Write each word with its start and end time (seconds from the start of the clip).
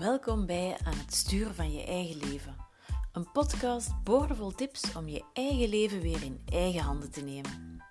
Welkom 0.00 0.46
bij 0.46 0.76
Aan 0.84 0.98
het 0.98 1.14
sturen 1.14 1.54
van 1.54 1.72
je 1.72 1.84
eigen 1.84 2.16
leven. 2.16 2.56
Een 3.12 3.32
podcast 3.32 4.02
boordevol 4.04 4.50
tips 4.50 4.96
om 4.96 5.08
je 5.08 5.24
eigen 5.32 5.68
leven 5.68 6.00
weer 6.00 6.22
in 6.22 6.40
eigen 6.52 6.80
handen 6.80 7.10
te 7.10 7.20
nemen. 7.20 7.82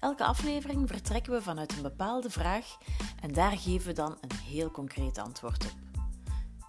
Elke 0.00 0.24
aflevering 0.24 0.88
vertrekken 0.88 1.32
we 1.32 1.42
vanuit 1.42 1.72
een 1.76 1.82
bepaalde 1.82 2.30
vraag 2.30 2.76
en 3.20 3.32
daar 3.32 3.58
geven 3.58 3.86
we 3.86 3.92
dan 3.92 4.18
een 4.20 4.36
heel 4.36 4.70
concreet 4.70 5.18
antwoord 5.18 5.64
op. 5.64 5.72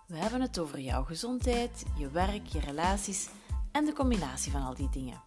We 0.07 0.17
hebben 0.17 0.41
het 0.41 0.59
over 0.59 0.79
jouw 0.79 1.03
gezondheid, 1.03 1.85
je 1.98 2.09
werk, 2.09 2.48
je 2.48 2.59
relaties 2.59 3.30
en 3.71 3.85
de 3.85 3.93
combinatie 3.93 4.52
van 4.52 4.62
al 4.62 4.73
die 4.73 4.89
dingen. 4.89 5.21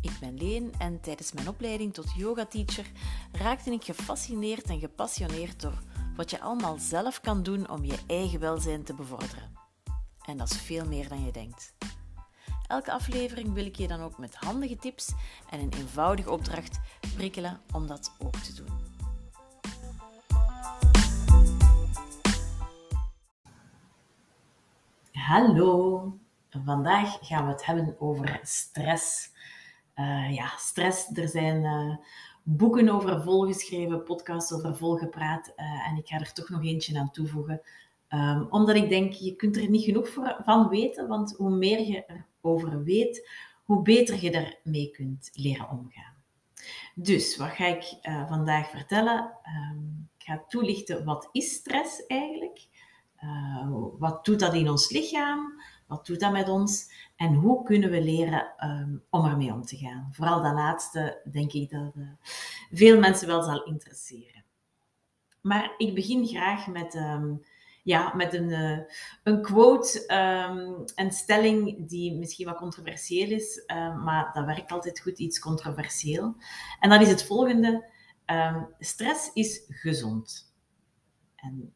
Ik 0.00 0.16
ben 0.20 0.36
Leen 0.36 0.72
en 0.78 1.00
tijdens 1.00 1.32
mijn 1.32 1.48
opleiding 1.48 1.94
tot 1.94 2.12
yoga-teacher 2.16 2.90
raakte 3.32 3.70
ik 3.70 3.84
gefascineerd 3.84 4.64
en 4.64 4.78
gepassioneerd 4.78 5.60
door 5.60 5.78
wat 6.18 6.30
je 6.30 6.40
allemaal 6.40 6.78
zelf 6.78 7.20
kan 7.20 7.42
doen 7.42 7.70
om 7.70 7.84
je 7.84 7.98
eigen 8.06 8.40
welzijn 8.40 8.84
te 8.84 8.94
bevorderen. 8.94 9.52
En 10.24 10.36
dat 10.36 10.50
is 10.50 10.56
veel 10.56 10.86
meer 10.86 11.08
dan 11.08 11.24
je 11.24 11.32
denkt. 11.32 11.74
Elke 12.66 12.92
aflevering 12.92 13.52
wil 13.52 13.66
ik 13.66 13.76
je 13.76 13.88
dan 13.88 14.00
ook 14.00 14.18
met 14.18 14.34
handige 14.34 14.76
tips 14.76 15.12
en 15.50 15.60
een 15.60 15.72
eenvoudige 15.72 16.30
opdracht 16.30 16.80
prikkelen 17.16 17.60
om 17.72 17.86
dat 17.86 18.14
ook 18.18 18.36
te 18.36 18.54
doen. 18.54 18.68
Hallo, 25.12 26.18
vandaag 26.64 27.18
gaan 27.20 27.44
we 27.44 27.52
het 27.52 27.64
hebben 27.64 28.00
over 28.00 28.40
stress. 28.42 29.30
Uh, 29.94 30.34
ja, 30.34 30.52
stress. 30.56 31.10
Er 31.14 31.28
zijn 31.28 31.62
uh, 31.62 31.96
boeken 32.50 32.88
over 32.88 33.22
volgeschreven, 33.22 34.02
podcasts 34.02 34.52
over 34.52 34.76
volgepraat. 34.76 35.52
Uh, 35.56 35.88
en 35.88 35.96
ik 35.96 36.06
ga 36.06 36.18
er 36.18 36.32
toch 36.32 36.48
nog 36.48 36.64
eentje 36.64 36.98
aan 36.98 37.10
toevoegen. 37.10 37.60
Um, 38.10 38.46
omdat 38.50 38.76
ik 38.76 38.88
denk, 38.88 39.12
je 39.12 39.36
kunt 39.36 39.56
er 39.56 39.70
niet 39.70 39.84
genoeg 39.84 40.08
van 40.44 40.68
weten, 40.68 41.08
want 41.08 41.34
hoe 41.36 41.50
meer 41.50 41.80
je 41.80 42.04
erover 42.40 42.84
weet, 42.84 43.28
hoe 43.64 43.82
beter 43.82 44.22
je 44.22 44.30
ermee 44.30 44.90
kunt 44.90 45.30
leren 45.32 45.70
omgaan. 45.70 46.14
Dus, 46.94 47.36
wat 47.36 47.50
ga 47.50 47.66
ik 47.66 47.98
uh, 48.02 48.28
vandaag 48.28 48.70
vertellen? 48.70 49.32
Um, 49.72 50.08
ik 50.18 50.24
ga 50.24 50.44
toelichten, 50.48 51.04
wat 51.04 51.28
is 51.32 51.52
stress 51.52 52.06
eigenlijk? 52.06 52.66
Uh, 53.24 53.68
wat 53.98 54.24
doet 54.24 54.40
dat 54.40 54.54
in 54.54 54.70
ons 54.70 54.90
lichaam? 54.90 55.62
Wat 55.88 56.06
doet 56.06 56.20
dat 56.20 56.32
met 56.32 56.48
ons? 56.48 56.92
En 57.16 57.34
hoe 57.34 57.64
kunnen 57.64 57.90
we 57.90 58.02
leren 58.02 58.52
um, 58.64 59.02
om 59.10 59.24
ermee 59.26 59.52
om 59.52 59.62
te 59.62 59.76
gaan? 59.76 60.08
Vooral 60.12 60.42
dat 60.42 60.52
laatste 60.52 61.20
denk 61.30 61.52
ik 61.52 61.70
dat 61.70 61.92
uh, 61.96 62.08
veel 62.72 62.98
mensen 62.98 63.26
wel 63.26 63.42
zal 63.42 63.64
interesseren. 63.64 64.44
Maar 65.40 65.74
ik 65.76 65.94
begin 65.94 66.26
graag 66.26 66.66
met, 66.66 66.94
um, 66.94 67.44
ja, 67.82 68.14
met 68.14 68.34
een, 68.34 68.48
uh, 68.48 68.78
een 69.22 69.42
quote, 69.42 70.14
um, 70.14 70.84
een 70.94 71.12
stelling 71.12 71.88
die 71.88 72.14
misschien 72.14 72.46
wat 72.46 72.56
controversieel 72.56 73.30
is, 73.30 73.62
maar 74.04 74.30
dat 74.32 74.44
werkt 74.44 74.72
altijd 74.72 75.00
goed, 75.00 75.18
iets 75.18 75.38
controversieel. 75.38 76.36
En 76.80 76.90
dat 76.90 77.00
is 77.00 77.08
het 77.08 77.24
volgende. 77.24 77.90
stress 78.78 79.30
is 79.32 79.64
gezond. 79.68 80.54
En 81.36 81.72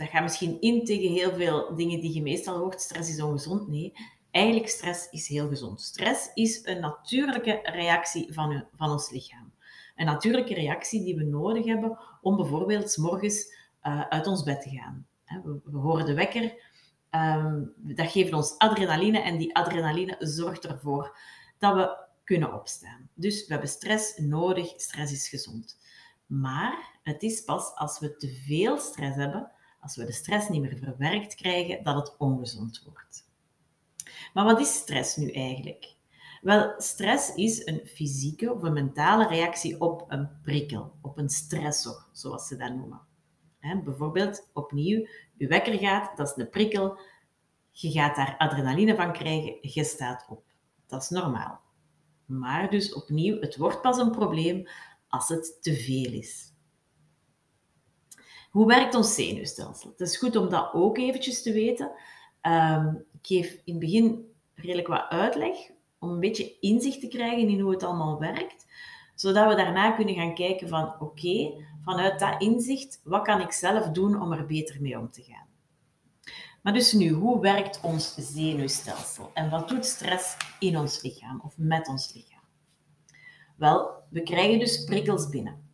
dat 0.00 0.08
gaat 0.08 0.22
misschien 0.22 0.60
in 0.60 0.84
tegen 0.84 1.10
heel 1.10 1.34
veel 1.34 1.74
dingen 1.74 2.00
die 2.00 2.14
je 2.14 2.22
meestal 2.22 2.58
hoort. 2.58 2.80
Stress 2.80 3.08
is 3.10 3.22
ongezond. 3.22 3.68
Nee, 3.68 3.92
eigenlijk 4.30 4.68
stress 4.68 5.08
is 5.10 5.28
heel 5.28 5.48
gezond. 5.48 5.80
Stress 5.80 6.30
is 6.34 6.66
een 6.66 6.80
natuurlijke 6.80 7.60
reactie 7.62 8.32
van, 8.32 8.64
van 8.76 8.90
ons 8.90 9.10
lichaam. 9.10 9.52
Een 9.96 10.06
natuurlijke 10.06 10.54
reactie 10.54 11.04
die 11.04 11.16
we 11.16 11.24
nodig 11.24 11.64
hebben 11.64 11.98
om 12.22 12.36
bijvoorbeeld 12.36 12.90
s 12.90 12.96
morgens 12.96 13.54
uh, 13.82 14.00
uit 14.00 14.26
ons 14.26 14.42
bed 14.42 14.62
te 14.62 14.70
gaan. 14.70 15.06
We, 15.24 15.60
we 15.64 15.78
horen 15.78 16.06
de 16.06 16.14
wekker, 16.14 16.54
um, 17.10 17.72
dat 17.76 18.10
geeft 18.10 18.32
ons 18.32 18.58
adrenaline 18.58 19.20
en 19.20 19.38
die 19.38 19.56
adrenaline 19.56 20.16
zorgt 20.18 20.66
ervoor 20.66 21.18
dat 21.58 21.74
we 21.74 21.96
kunnen 22.24 22.54
opstaan. 22.54 23.08
Dus 23.14 23.46
we 23.46 23.52
hebben 23.52 23.70
stress 23.70 24.16
nodig, 24.16 24.72
stress 24.76 25.12
is 25.12 25.28
gezond. 25.28 25.78
Maar 26.26 26.98
het 27.02 27.22
is 27.22 27.44
pas 27.44 27.74
als 27.74 27.98
we 27.98 28.16
te 28.16 28.28
veel 28.46 28.78
stress 28.78 29.16
hebben, 29.16 29.50
als 29.80 29.96
we 29.96 30.04
de 30.04 30.12
stress 30.12 30.48
niet 30.48 30.60
meer 30.60 30.76
verwerkt 30.76 31.34
krijgen, 31.34 31.84
dat 31.84 31.94
het 31.94 32.16
ongezond 32.18 32.82
wordt. 32.84 33.28
Maar 34.32 34.44
wat 34.44 34.60
is 34.60 34.74
stress 34.74 35.16
nu 35.16 35.30
eigenlijk? 35.30 35.94
Wel, 36.40 36.74
stress 36.76 37.34
is 37.34 37.66
een 37.66 37.86
fysieke 37.86 38.52
of 38.52 38.62
een 38.62 38.72
mentale 38.72 39.26
reactie 39.26 39.80
op 39.80 40.04
een 40.08 40.28
prikkel, 40.42 40.92
op 41.00 41.18
een 41.18 41.28
stressor, 41.28 42.06
zoals 42.12 42.46
ze 42.46 42.56
dat 42.56 42.74
noemen. 42.74 43.00
bijvoorbeeld, 43.84 44.48
opnieuw, 44.52 45.06
je 45.36 45.46
wekker 45.46 45.78
gaat, 45.78 46.16
dat 46.16 46.28
is 46.28 46.36
een 46.36 46.50
prikkel, 46.50 46.98
je 47.70 47.90
gaat 47.90 48.16
daar 48.16 48.34
adrenaline 48.38 48.94
van 48.94 49.12
krijgen, 49.12 49.58
je 49.60 49.84
staat 49.84 50.26
op. 50.28 50.42
Dat 50.86 51.02
is 51.02 51.08
normaal. 51.08 51.60
Maar 52.26 52.70
dus 52.70 52.94
opnieuw, 52.94 53.40
het 53.40 53.56
wordt 53.56 53.80
pas 53.80 53.98
een 53.98 54.10
probleem 54.10 54.68
als 55.08 55.28
het 55.28 55.58
te 55.60 55.74
veel 55.74 56.12
is. 56.12 56.49
Hoe 58.50 58.66
werkt 58.66 58.94
ons 58.94 59.14
zenuwstelsel? 59.14 59.90
Het 59.90 60.00
is 60.00 60.16
goed 60.16 60.36
om 60.36 60.48
dat 60.48 60.72
ook 60.72 60.98
eventjes 60.98 61.42
te 61.42 61.52
weten. 61.52 61.90
Um, 62.42 63.04
ik 63.12 63.26
geef 63.26 63.60
in 63.64 63.72
het 63.74 63.78
begin 63.78 64.32
redelijk 64.54 64.88
wat 64.88 65.08
uitleg 65.08 65.56
om 65.98 66.10
een 66.10 66.20
beetje 66.20 66.58
inzicht 66.60 67.00
te 67.00 67.08
krijgen 67.08 67.48
in 67.48 67.60
hoe 67.60 67.70
het 67.70 67.82
allemaal 67.82 68.18
werkt, 68.18 68.66
zodat 69.14 69.48
we 69.48 69.54
daarna 69.54 69.90
kunnen 69.90 70.14
gaan 70.14 70.34
kijken 70.34 70.68
van 70.68 70.94
oké, 71.00 71.64
vanuit 71.84 72.18
dat 72.18 72.42
inzicht, 72.42 73.00
wat 73.04 73.22
kan 73.22 73.40
ik 73.40 73.52
zelf 73.52 73.88
doen 73.88 74.22
om 74.22 74.32
er 74.32 74.46
beter 74.46 74.80
mee 74.80 74.98
om 74.98 75.10
te 75.10 75.22
gaan? 75.22 75.48
Maar 76.62 76.72
dus 76.72 76.92
nu, 76.92 77.08
hoe 77.08 77.40
werkt 77.40 77.80
ons 77.82 78.14
zenuwstelsel 78.16 79.30
en 79.34 79.50
wat 79.50 79.68
doet 79.68 79.86
stress 79.86 80.36
in 80.58 80.78
ons 80.78 81.02
lichaam 81.02 81.40
of 81.44 81.54
met 81.56 81.88
ons 81.88 82.14
lichaam? 82.14 82.44
Wel, 83.56 83.90
we 84.10 84.22
krijgen 84.22 84.58
dus 84.58 84.84
prikkels 84.84 85.28
binnen. 85.28 85.68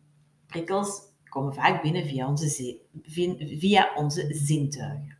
Prikkels 0.47 1.01
komen 1.37 1.53
vaak 1.53 1.81
binnen 1.81 2.05
via 3.59 3.93
onze, 3.95 4.27
zintuigen. 4.29 5.17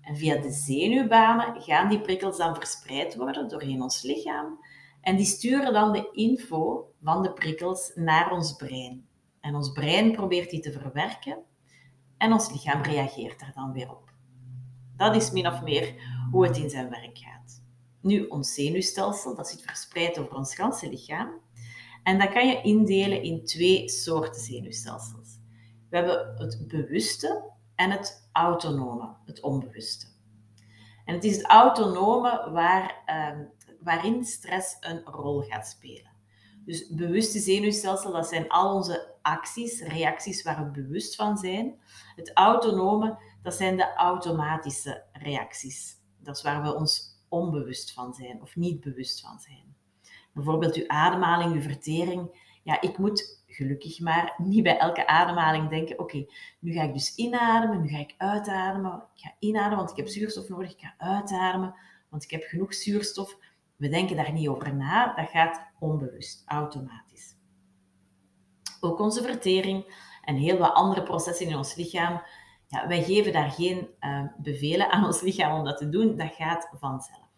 En 0.00 0.16
via 0.16 0.36
de 0.36 0.50
zenuwbanen 0.50 1.60
gaan 1.62 1.88
die 1.88 2.00
prikkels 2.00 2.36
dan 2.36 2.54
verspreid 2.54 3.16
worden 3.16 3.48
doorheen 3.48 3.82
ons 3.82 4.02
lichaam. 4.02 4.58
En 5.00 5.16
die 5.16 5.26
sturen 5.26 5.72
dan 5.72 5.92
de 5.92 6.10
info 6.12 6.92
van 7.02 7.22
de 7.22 7.32
prikkels 7.32 7.92
naar 7.94 8.32
ons 8.32 8.56
brein. 8.56 9.06
En 9.40 9.54
ons 9.54 9.72
brein 9.72 10.12
probeert 10.12 10.50
die 10.50 10.60
te 10.60 10.72
verwerken 10.72 11.38
en 12.16 12.32
ons 12.32 12.50
lichaam 12.52 12.82
reageert 12.82 13.40
daar 13.40 13.52
dan 13.54 13.72
weer 13.72 13.90
op. 13.90 14.12
Dat 14.96 15.16
is 15.16 15.30
min 15.30 15.46
of 15.46 15.62
meer 15.62 15.94
hoe 16.30 16.46
het 16.46 16.56
in 16.56 16.70
zijn 16.70 16.90
werk 16.90 17.18
gaat. 17.18 17.62
Nu, 18.00 18.26
ons 18.26 18.54
zenuwstelsel, 18.54 19.34
dat 19.34 19.48
zit 19.48 19.62
verspreid 19.62 20.18
over 20.18 20.36
ons 20.36 20.54
ganse 20.54 20.88
lichaam. 20.88 21.30
En 22.02 22.18
dat 22.18 22.32
kan 22.32 22.46
je 22.46 22.62
indelen 22.62 23.22
in 23.22 23.44
twee 23.44 23.88
soorten 23.88 24.40
zenuwstelsels. 24.40 25.38
We 25.90 25.96
hebben 25.96 26.34
het 26.36 26.64
bewuste 26.68 27.50
en 27.74 27.90
het 27.90 28.28
autonome, 28.32 29.14
het 29.24 29.40
onbewuste. 29.40 30.06
En 31.04 31.14
het 31.14 31.24
is 31.24 31.36
het 31.36 31.46
autonome 31.46 32.50
waar, 32.50 33.02
uh, 33.06 33.44
waarin 33.80 34.24
stress 34.24 34.76
een 34.80 35.02
rol 35.04 35.40
gaat 35.40 35.66
spelen. 35.66 36.10
Dus 36.64 36.88
bewuste 36.88 37.38
zenuwstelsel, 37.38 38.12
dat 38.12 38.28
zijn 38.28 38.48
al 38.48 38.74
onze 38.74 39.14
acties, 39.22 39.82
reacties 39.82 40.42
waar 40.42 40.64
we 40.64 40.82
bewust 40.82 41.14
van 41.14 41.36
zijn. 41.36 41.80
Het 42.16 42.30
autonome, 42.34 43.18
dat 43.42 43.54
zijn 43.54 43.76
de 43.76 43.94
automatische 43.94 45.02
reacties. 45.12 45.96
Dat 46.18 46.36
is 46.36 46.42
waar 46.42 46.62
we 46.62 46.74
ons 46.74 47.18
onbewust 47.28 47.92
van 47.92 48.14
zijn 48.14 48.42
of 48.42 48.56
niet 48.56 48.80
bewust 48.80 49.20
van 49.20 49.38
zijn. 49.40 49.69
Bijvoorbeeld 50.40 50.76
uw 50.76 50.88
ademhaling, 50.88 51.54
uw 51.54 51.60
vertering. 51.60 52.48
Ja, 52.62 52.80
ik 52.80 52.98
moet 52.98 53.42
gelukkig 53.46 54.00
maar 54.00 54.34
niet 54.36 54.62
bij 54.62 54.78
elke 54.78 55.06
ademhaling 55.06 55.68
denken, 55.68 55.98
oké, 55.98 56.26
nu 56.58 56.72
ga 56.72 56.82
ik 56.82 56.92
dus 56.92 57.14
inademen, 57.14 57.80
nu 57.80 57.88
ga 57.88 57.98
ik 57.98 58.14
uitademen. 58.16 58.94
Ik 59.14 59.20
ga 59.22 59.34
inademen, 59.38 59.76
want 59.76 59.90
ik 59.90 59.96
heb 59.96 60.08
zuurstof 60.08 60.48
nodig. 60.48 60.72
Ik 60.72 60.80
ga 60.80 60.94
uitademen, 60.98 61.74
want 62.08 62.24
ik 62.24 62.30
heb 62.30 62.42
genoeg 62.42 62.74
zuurstof. 62.74 63.36
We 63.76 63.88
denken 63.88 64.16
daar 64.16 64.32
niet 64.32 64.48
over 64.48 64.74
na. 64.74 65.14
Dat 65.14 65.28
gaat 65.28 65.66
onbewust, 65.78 66.42
automatisch. 66.46 67.36
Ook 68.80 69.00
onze 69.00 69.22
vertering 69.22 70.08
en 70.24 70.36
heel 70.36 70.58
wat 70.58 70.72
andere 70.72 71.02
processen 71.02 71.46
in 71.46 71.56
ons 71.56 71.74
lichaam. 71.74 72.22
Ja, 72.66 72.88
wij 72.88 73.02
geven 73.02 73.32
daar 73.32 73.50
geen 73.50 73.88
uh, 74.00 74.24
bevelen 74.36 74.90
aan 74.90 75.04
ons 75.04 75.20
lichaam 75.20 75.58
om 75.58 75.64
dat 75.64 75.78
te 75.78 75.88
doen. 75.88 76.16
Dat 76.16 76.34
gaat 76.34 76.68
vanzelf. 76.78 77.29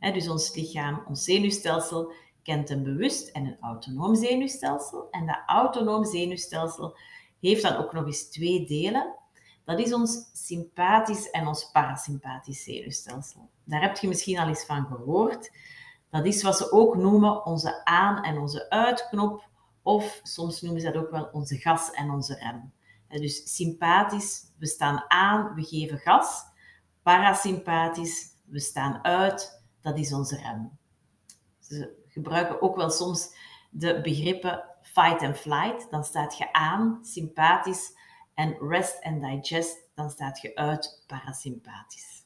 Dus 0.00 0.28
ons 0.28 0.54
lichaam, 0.54 1.02
ons 1.08 1.24
zenuwstelsel, 1.24 2.12
kent 2.42 2.70
een 2.70 2.82
bewust 2.82 3.28
en 3.28 3.46
een 3.46 3.56
autonoom 3.60 4.14
zenuwstelsel. 4.14 5.08
En 5.10 5.26
dat 5.26 5.42
autonoom 5.46 6.04
zenuwstelsel 6.04 6.96
heeft 7.40 7.62
dan 7.62 7.76
ook 7.76 7.92
nog 7.92 8.06
eens 8.06 8.30
twee 8.30 8.66
delen. 8.66 9.14
Dat 9.64 9.78
is 9.78 9.92
ons 9.92 10.30
sympathisch 10.32 11.30
en 11.30 11.46
ons 11.46 11.70
parasympathisch 11.70 12.62
zenuwstelsel. 12.62 13.50
Daar 13.64 13.80
heb 13.80 13.96
je 13.96 14.08
misschien 14.08 14.38
al 14.38 14.48
eens 14.48 14.64
van 14.64 14.86
gehoord. 14.86 15.50
Dat 16.10 16.26
is 16.26 16.42
wat 16.42 16.56
ze 16.56 16.72
ook 16.72 16.96
noemen 16.96 17.46
onze 17.46 17.84
aan- 17.84 18.24
en 18.24 18.38
onze 18.38 18.70
uitknop, 18.70 19.48
of 19.82 20.20
soms 20.22 20.60
noemen 20.60 20.80
ze 20.80 20.90
dat 20.90 21.02
ook 21.02 21.10
wel 21.10 21.28
onze 21.32 21.56
gas 21.56 21.90
en 21.90 22.10
onze 22.10 22.34
rem. 22.34 22.72
Dus 23.20 23.56
sympathisch, 23.56 24.44
we 24.58 24.66
staan 24.66 25.04
aan, 25.08 25.54
we 25.54 25.64
geven 25.64 25.98
gas. 25.98 26.42
Parasympathisch, 27.02 28.26
we 28.44 28.60
staan 28.60 29.04
uit, 29.04 29.59
dat 29.80 29.98
is 29.98 30.12
onze 30.12 30.36
rem. 30.36 30.78
Ze 31.58 32.02
gebruiken 32.08 32.62
ook 32.62 32.76
wel 32.76 32.90
soms 32.90 33.34
de 33.70 34.00
begrippen 34.00 34.64
fight 34.82 35.22
and 35.22 35.36
flight, 35.36 35.90
dan 35.90 36.04
staat 36.04 36.38
je 36.38 36.52
aan, 36.52 36.98
sympathisch, 37.02 37.98
en 38.34 38.56
rest 38.68 39.02
and 39.02 39.22
digest, 39.22 39.88
dan 39.94 40.10
staat 40.10 40.40
je 40.40 40.54
uit, 40.54 41.04
parasympathisch. 41.06 42.24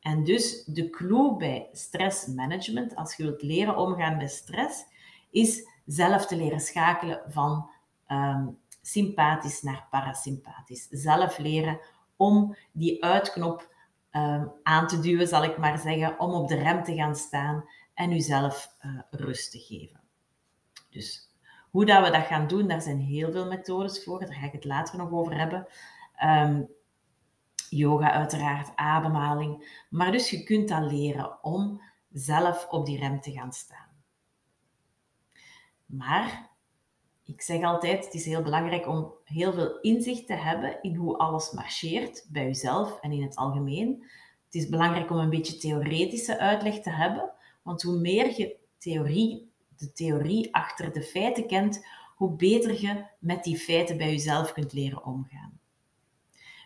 En 0.00 0.24
dus 0.24 0.64
de 0.64 0.90
clue 0.90 1.36
bij 1.36 1.68
stressmanagement, 1.72 2.96
als 2.96 3.16
je 3.16 3.22
wilt 3.22 3.42
leren 3.42 3.76
omgaan 3.76 4.16
met 4.16 4.30
stress, 4.30 4.84
is 5.30 5.68
zelf 5.86 6.26
te 6.26 6.36
leren 6.36 6.60
schakelen 6.60 7.22
van 7.26 7.70
um, 8.08 8.58
sympathisch 8.82 9.62
naar 9.62 9.86
parasympathisch. 9.90 10.88
Zelf 10.90 11.38
leren 11.38 11.80
om 12.16 12.56
die 12.72 13.04
uitknop 13.04 13.74
um, 14.12 14.52
aan 14.62 14.86
te 14.86 15.00
duwen, 15.00 15.28
zal 15.28 15.44
ik 15.44 15.58
maar 15.58 15.78
zeggen, 15.78 16.20
om 16.20 16.32
op 16.32 16.48
de 16.48 16.54
rem 16.56 16.84
te 16.84 16.94
gaan 16.94 17.16
staan 17.16 17.64
en 17.94 18.12
uzelf 18.12 18.76
uh, 18.82 19.00
rust 19.10 19.50
te 19.50 19.58
geven. 19.58 20.00
Dus 20.90 21.30
hoe 21.70 21.84
dat 21.84 22.04
we 22.04 22.10
dat 22.10 22.26
gaan 22.26 22.46
doen, 22.46 22.68
daar 22.68 22.82
zijn 22.82 23.00
heel 23.00 23.32
veel 23.32 23.46
methodes 23.46 24.04
voor. 24.04 24.20
Daar 24.20 24.34
ga 24.34 24.46
ik 24.46 24.52
het 24.52 24.64
later 24.64 24.98
nog 24.98 25.10
over 25.10 25.38
hebben. 25.38 25.66
Um, 26.24 26.68
yoga 27.68 28.12
uiteraard, 28.12 28.76
ademhaling. 28.76 29.84
Maar 29.90 30.12
dus 30.12 30.30
je 30.30 30.42
kunt 30.42 30.68
dat 30.68 30.90
leren 30.92 31.44
om 31.44 31.82
zelf 32.12 32.68
op 32.68 32.86
die 32.86 32.98
rem 32.98 33.20
te 33.20 33.32
gaan 33.32 33.52
staan. 33.52 33.88
Maar 35.86 36.49
ik 37.32 37.42
zeg 37.42 37.62
altijd, 37.62 38.04
het 38.04 38.14
is 38.14 38.24
heel 38.24 38.42
belangrijk 38.42 38.86
om 38.86 39.12
heel 39.24 39.52
veel 39.52 39.80
inzicht 39.80 40.26
te 40.26 40.34
hebben 40.34 40.82
in 40.82 40.94
hoe 40.94 41.16
alles 41.16 41.50
marcheert 41.50 42.26
bij 42.28 42.44
jezelf 42.44 43.00
en 43.00 43.12
in 43.12 43.22
het 43.22 43.36
algemeen. 43.36 44.04
Het 44.44 44.54
is 44.54 44.68
belangrijk 44.68 45.10
om 45.10 45.18
een 45.18 45.30
beetje 45.30 45.56
theoretische 45.56 46.38
uitleg 46.38 46.80
te 46.80 46.90
hebben, 46.90 47.32
want 47.62 47.82
hoe 47.82 47.98
meer 47.98 48.38
je 48.38 48.56
theorie, 48.78 49.52
de 49.76 49.92
theorie 49.92 50.54
achter 50.54 50.92
de 50.92 51.02
feiten 51.02 51.46
kent, 51.46 51.86
hoe 52.16 52.36
beter 52.36 52.80
je 52.80 53.04
met 53.18 53.44
die 53.44 53.58
feiten 53.58 53.96
bij 53.96 54.10
jezelf 54.10 54.52
kunt 54.52 54.72
leren 54.72 55.04
omgaan. 55.04 55.60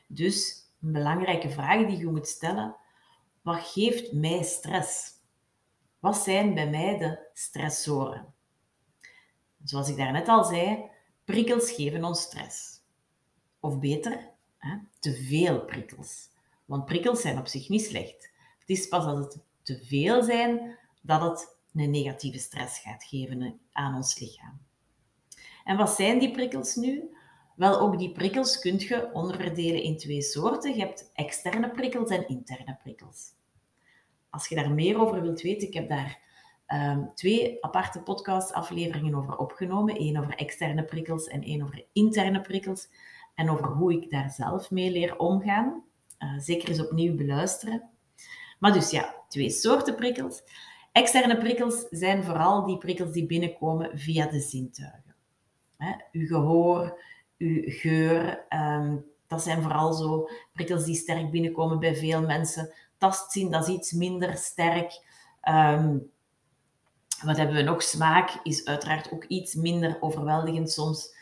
Dus 0.06 0.68
een 0.80 0.92
belangrijke 0.92 1.50
vraag 1.50 1.86
die 1.86 1.98
je 1.98 2.06
moet 2.06 2.28
stellen, 2.28 2.76
wat 3.42 3.60
geeft 3.60 4.12
mij 4.12 4.42
stress? 4.42 5.10
Wat 5.98 6.16
zijn 6.16 6.54
bij 6.54 6.70
mij 6.70 6.98
de 6.98 7.18
stressoren? 7.32 8.33
Zoals 9.64 9.88
ik 9.88 9.96
daarnet 9.96 10.28
al 10.28 10.44
zei, 10.44 10.90
prikkels 11.24 11.70
geven 11.70 12.04
ons 12.04 12.20
stress. 12.20 12.80
Of 13.60 13.78
beter, 13.78 14.30
hè, 14.58 14.76
te 14.98 15.14
veel 15.14 15.64
prikkels. 15.64 16.28
Want 16.64 16.84
prikkels 16.84 17.20
zijn 17.20 17.38
op 17.38 17.46
zich 17.46 17.68
niet 17.68 17.84
slecht. 17.84 18.32
Het 18.58 18.68
is 18.68 18.88
pas 18.88 19.04
als 19.04 19.18
het 19.18 19.38
te 19.62 19.84
veel 19.84 20.22
zijn 20.22 20.78
dat 21.02 21.22
het 21.22 21.56
een 21.74 21.90
negatieve 21.90 22.38
stress 22.38 22.78
gaat 22.78 23.04
geven 23.04 23.60
aan 23.72 23.94
ons 23.94 24.18
lichaam. 24.18 24.60
En 25.64 25.76
wat 25.76 25.90
zijn 25.90 26.18
die 26.18 26.30
prikkels 26.30 26.74
nu? 26.74 27.16
Wel, 27.56 27.80
ook 27.80 27.98
die 27.98 28.12
prikkels 28.12 28.58
kun 28.58 28.78
je 28.78 29.10
onderverdelen 29.12 29.82
in 29.82 29.96
twee 29.98 30.22
soorten. 30.22 30.74
Je 30.74 30.80
hebt 30.80 31.10
externe 31.14 31.70
prikkels 31.70 32.10
en 32.10 32.28
interne 32.28 32.78
prikkels. 32.82 33.32
Als 34.30 34.48
je 34.48 34.54
daar 34.54 34.70
meer 34.70 35.00
over 35.00 35.20
wilt 35.20 35.40
weten, 35.40 35.68
ik 35.68 35.74
heb 35.74 35.88
daar 35.88 36.18
um, 36.74 37.10
twee 37.14 37.64
aparte 37.64 38.02
podcastafleveringen 38.02 39.14
over 39.14 39.36
opgenomen. 39.36 40.00
Eén 40.00 40.18
over 40.18 40.34
externe 40.34 40.84
prikkels 40.84 41.26
en 41.26 41.42
één 41.42 41.62
over 41.62 41.86
interne 41.92 42.40
prikkels. 42.40 42.88
En 43.34 43.50
over 43.50 43.66
hoe 43.66 43.92
ik 43.92 44.10
daar 44.10 44.30
zelf 44.30 44.70
mee 44.70 44.90
leer 44.90 45.18
omgaan. 45.18 45.84
Uh, 46.18 46.38
zeker 46.38 46.68
eens 46.68 46.86
opnieuw 46.86 47.14
beluisteren. 47.14 47.90
Maar 48.58 48.72
dus 48.72 48.90
ja, 48.90 49.14
twee 49.28 49.50
soorten 49.50 49.94
prikkels. 49.94 50.42
Externe 50.92 51.38
prikkels 51.38 51.86
zijn 51.90 52.24
vooral 52.24 52.66
die 52.66 52.78
prikkels 52.78 53.12
die 53.12 53.26
binnenkomen 53.26 53.98
via 53.98 54.26
de 54.26 54.40
zintuigen. 54.40 55.14
Hè, 55.76 55.92
uw 56.12 56.26
gehoor, 56.26 57.00
uw 57.38 57.62
geur. 57.66 58.46
Um, 58.48 59.04
dat 59.26 59.42
zijn 59.42 59.62
vooral 59.62 59.92
zo 59.92 60.28
prikkels 60.52 60.84
die 60.84 60.94
sterk 60.94 61.30
binnenkomen 61.30 61.78
bij 61.78 61.96
veel 61.96 62.20
mensen. 62.22 62.72
Tastzien, 62.98 63.50
dat 63.50 63.68
is 63.68 63.74
iets 63.74 63.92
minder 63.92 64.36
sterk. 64.36 65.02
Um, 65.48 66.12
wat 67.22 67.36
hebben 67.36 67.56
we 67.56 67.62
nog? 67.62 67.82
Smaak 67.82 68.40
is 68.42 68.64
uiteraard 68.64 69.12
ook 69.12 69.24
iets 69.24 69.54
minder 69.54 69.96
overweldigend 70.00 70.70
soms. 70.70 71.14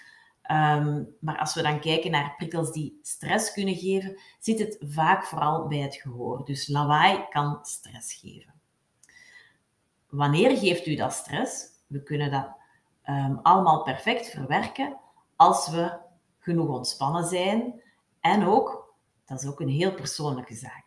Um, 0.50 1.16
maar 1.20 1.38
als 1.38 1.54
we 1.54 1.62
dan 1.62 1.80
kijken 1.80 2.10
naar 2.10 2.34
prikkels 2.36 2.72
die 2.72 2.98
stress 3.02 3.52
kunnen 3.52 3.76
geven, 3.76 4.20
zit 4.38 4.58
het 4.58 4.76
vaak 4.80 5.24
vooral 5.24 5.68
bij 5.68 5.78
het 5.78 5.94
gehoor. 5.94 6.44
Dus 6.44 6.68
lawaai 6.68 7.26
kan 7.28 7.58
stress 7.62 8.14
geven. 8.14 8.52
Wanneer 10.08 10.56
geeft 10.56 10.86
u 10.86 10.94
dat 10.94 11.12
stress? 11.12 11.66
We 11.86 12.02
kunnen 12.02 12.30
dat 12.30 12.48
um, 13.08 13.38
allemaal 13.42 13.82
perfect 13.82 14.30
verwerken 14.30 14.96
als 15.36 15.68
we 15.68 15.98
genoeg 16.38 16.68
ontspannen 16.68 17.24
zijn. 17.24 17.80
En 18.20 18.46
ook, 18.46 18.94
dat 19.26 19.42
is 19.42 19.48
ook 19.48 19.60
een 19.60 19.68
heel 19.68 19.94
persoonlijke 19.94 20.54
zaak. 20.54 20.84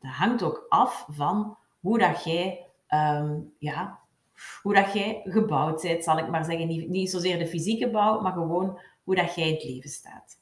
Dat 0.00 0.10
hangt 0.10 0.42
ook 0.42 0.66
af 0.68 1.06
van 1.10 1.56
hoe 1.80 1.98
dat 1.98 2.24
jij 2.24 2.66
um, 2.88 3.54
ja, 3.58 3.98
hoe 4.62 4.74
dat 4.74 4.92
jij 4.92 5.20
gebouwd 5.24 5.82
bent, 5.82 6.04
zal 6.04 6.18
ik 6.18 6.28
maar 6.28 6.44
zeggen. 6.44 6.66
Niet, 6.66 6.88
niet 6.88 7.10
zozeer 7.10 7.38
de 7.38 7.46
fysieke 7.46 7.90
bouw, 7.90 8.20
maar 8.20 8.32
gewoon 8.32 8.80
hoe 9.02 9.14
dat 9.14 9.34
jij 9.34 9.46
in 9.48 9.54
het 9.54 9.64
leven 9.64 9.90
staat. 9.90 10.40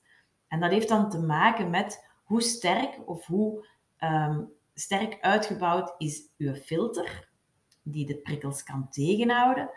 En 0.49 0.61
dat 0.61 0.70
heeft 0.70 0.88
dan 0.88 1.11
te 1.11 1.19
maken 1.19 1.70
met 1.70 2.08
hoe 2.25 2.43
sterk 2.43 3.08
of 3.08 3.26
hoe 3.26 3.67
um, 3.99 4.52
sterk 4.75 5.19
uitgebouwd 5.20 5.94
is 5.99 6.32
uw 6.38 6.55
filter, 6.55 7.29
die 7.82 8.06
de 8.06 8.17
prikkels 8.17 8.62
kan 8.62 8.88
tegenhouden, 8.91 9.70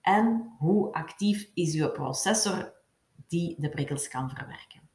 en 0.00 0.54
hoe 0.58 0.92
actief 0.92 1.50
is 1.54 1.74
uw 1.74 1.90
processor, 1.90 2.74
die 3.28 3.56
de 3.58 3.68
prikkels 3.68 4.08
kan 4.08 4.30
verwerken. 4.30 4.88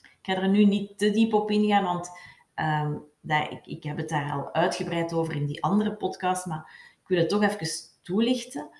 Ik 0.00 0.18
ga 0.22 0.34
er 0.34 0.48
nu 0.48 0.64
niet 0.64 0.98
te 0.98 1.10
diep 1.10 1.32
op 1.32 1.50
ingaan, 1.50 1.84
want 1.84 2.10
um, 2.54 3.04
daar, 3.20 3.52
ik, 3.52 3.66
ik 3.66 3.82
heb 3.82 3.96
het 3.96 4.08
daar 4.08 4.32
al 4.32 4.54
uitgebreid 4.54 5.12
over 5.12 5.36
in 5.36 5.46
die 5.46 5.62
andere 5.62 5.94
podcast, 5.94 6.46
maar 6.46 6.92
ik 7.02 7.08
wil 7.08 7.18
het 7.18 7.28
toch 7.28 7.42
even 7.42 7.66
toelichten. 8.02 8.70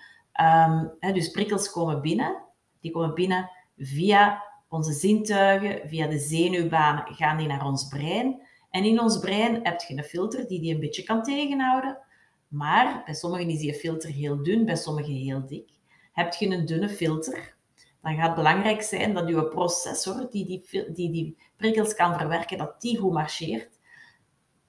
Hè, 0.98 1.12
dus 1.12 1.30
prikkels 1.30 1.70
komen 1.70 2.00
binnen. 2.00 2.44
Die 2.80 2.90
komen 2.90 3.14
binnen 3.14 3.50
via 3.76 4.42
onze 4.68 4.92
zintuigen, 4.92 5.88
via 5.88 6.06
de 6.06 6.18
zenuwbanen 6.18 7.14
gaan 7.14 7.36
die 7.36 7.46
naar 7.46 7.66
ons 7.66 7.88
brein. 7.88 8.40
En 8.70 8.84
in 8.84 9.00
ons 9.00 9.18
brein 9.18 9.60
heb 9.62 9.80
je 9.80 9.96
een 9.96 10.04
filter 10.04 10.46
die 10.46 10.60
die 10.60 10.74
een 10.74 10.80
beetje 10.80 11.02
kan 11.02 11.22
tegenhouden. 11.22 11.98
Maar 12.48 13.02
bij 13.04 13.14
sommigen 13.14 13.48
is 13.48 13.58
die 13.58 13.74
filter 13.74 14.10
heel 14.10 14.42
dun, 14.42 14.64
bij 14.64 14.76
sommigen 14.76 15.14
heel 15.14 15.46
dik. 15.46 15.70
Heb 16.12 16.32
je 16.32 16.46
een 16.46 16.66
dunne 16.66 16.88
filter, 16.88 17.54
dan 18.02 18.14
gaat 18.14 18.26
het 18.26 18.34
belangrijk 18.34 18.82
zijn 18.82 19.14
dat 19.14 19.28
je 19.28 19.48
processor 19.48 20.30
die 20.30 20.46
die, 20.46 20.92
die 20.92 21.10
die 21.10 21.36
prikkels 21.56 21.94
kan 21.94 22.18
verwerken, 22.18 22.58
dat 22.58 22.80
die 22.80 22.98
goed 22.98 23.12
marcheert. 23.12 23.80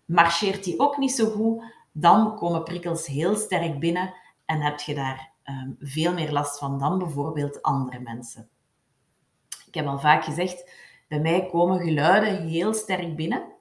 Marcheert 0.06 0.64
die 0.64 0.80
ook 0.80 0.98
niet 0.98 1.12
zo 1.12 1.30
goed, 1.30 1.64
dan 1.92 2.36
komen 2.36 2.64
prikkels 2.64 3.08
heel 3.08 3.36
sterk 3.36 3.80
binnen 3.80 4.14
en 4.54 4.62
heb 4.62 4.80
je 4.80 4.94
daar 4.94 5.32
um, 5.46 5.76
veel 5.80 6.14
meer 6.14 6.32
last 6.32 6.60
van 6.60 6.80
dan 6.80 6.98
bijvoorbeeld 6.98 7.62
andere 7.62 8.00
mensen. 8.00 8.50
Ik 9.66 9.74
heb 9.74 9.86
al 9.86 10.00
vaak 10.00 10.24
gezegd, 10.24 10.72
bij 11.08 11.20
mij 11.20 11.46
komen 11.46 11.80
geluiden 11.80 12.48
heel 12.48 12.74
sterk 12.74 13.16
binnen. 13.16 13.52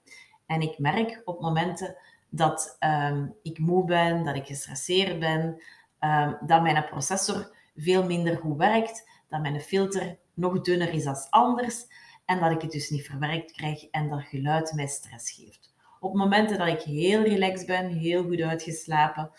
En 0.46 0.60
ik 0.60 0.78
merk 0.78 1.22
op 1.24 1.40
momenten 1.40 1.96
dat 2.28 2.76
um, 2.80 3.34
ik 3.42 3.58
moe 3.58 3.84
ben, 3.84 4.24
dat 4.24 4.36
ik 4.36 4.46
gestresseerd 4.46 5.18
ben, 5.18 5.62
um, 6.00 6.36
dat 6.46 6.62
mijn 6.62 6.84
processor 6.84 7.56
veel 7.76 8.04
minder 8.04 8.36
goed 8.36 8.56
werkt, 8.56 9.08
dat 9.28 9.40
mijn 9.40 9.60
filter 9.60 10.18
nog 10.34 10.60
dunner 10.60 10.92
is 10.92 11.06
als 11.06 11.26
anders 11.30 11.86
en 12.24 12.40
dat 12.40 12.50
ik 12.50 12.62
het 12.62 12.70
dus 12.70 12.90
niet 12.90 13.06
verwerkt 13.06 13.52
krijg 13.52 13.90
en 13.90 14.08
dat 14.08 14.22
geluid 14.22 14.72
mij 14.72 14.86
stress 14.86 15.30
geeft. 15.30 15.74
Op 16.00 16.14
momenten 16.14 16.58
dat 16.58 16.68
ik 16.68 16.82
heel 16.82 17.22
relaxed 17.22 17.66
ben, 17.66 17.88
heel 17.88 18.22
goed 18.24 18.40
uitgeslapen, 18.40 19.30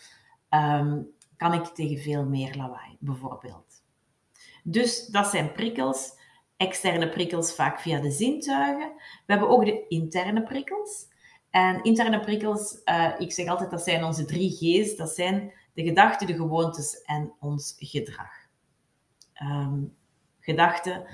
kan 1.36 1.52
ik 1.52 1.64
tegen 1.64 1.98
veel 1.98 2.24
meer 2.24 2.56
lawaai, 2.56 2.96
bijvoorbeeld. 3.00 3.82
Dus 4.62 5.06
dat 5.06 5.26
zijn 5.26 5.52
prikkels, 5.52 6.18
externe 6.56 7.08
prikkels 7.08 7.54
vaak 7.54 7.80
via 7.80 8.00
de 8.00 8.10
zintuigen. 8.10 8.92
We 8.96 9.32
hebben 9.32 9.48
ook 9.48 9.64
de 9.64 9.88
interne 9.88 10.42
prikkels. 10.42 11.06
En 11.50 11.82
interne 11.82 12.20
prikkels, 12.20 12.80
uh, 12.84 13.12
ik 13.18 13.32
zeg 13.32 13.46
altijd, 13.46 13.70
dat 13.70 13.82
zijn 13.82 14.04
onze 14.04 14.24
drie 14.24 14.50
G's. 14.50 14.96
Dat 14.96 15.10
zijn 15.10 15.52
de 15.72 15.82
gedachten, 15.82 16.26
de 16.26 16.34
gewoontes 16.34 17.02
en 17.02 17.32
ons 17.40 17.74
gedrag. 17.78 18.30
Um, 19.42 19.96
gedachten, 20.40 21.04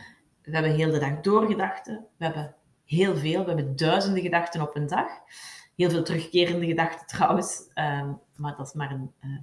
we 0.42 0.50
hebben 0.50 0.74
heel 0.74 0.90
de 0.90 0.98
dag 0.98 1.20
door 1.20 1.46
gedachten. 1.46 2.06
We 2.16 2.24
hebben 2.24 2.54
heel 2.84 3.16
veel, 3.16 3.40
we 3.40 3.46
hebben 3.46 3.76
duizenden 3.76 4.22
gedachten 4.22 4.60
op 4.60 4.76
een 4.76 4.86
dag. 4.86 5.08
Heel 5.80 5.90
veel 5.90 6.02
terugkerende 6.02 6.66
gedachten 6.66 7.06
trouwens, 7.06 7.70
ehm, 7.74 8.12
maar 8.36 8.56
dat 8.56 8.66
is 8.66 8.72
maar 8.72 8.90
een 8.90 9.12
uh, 9.24 9.38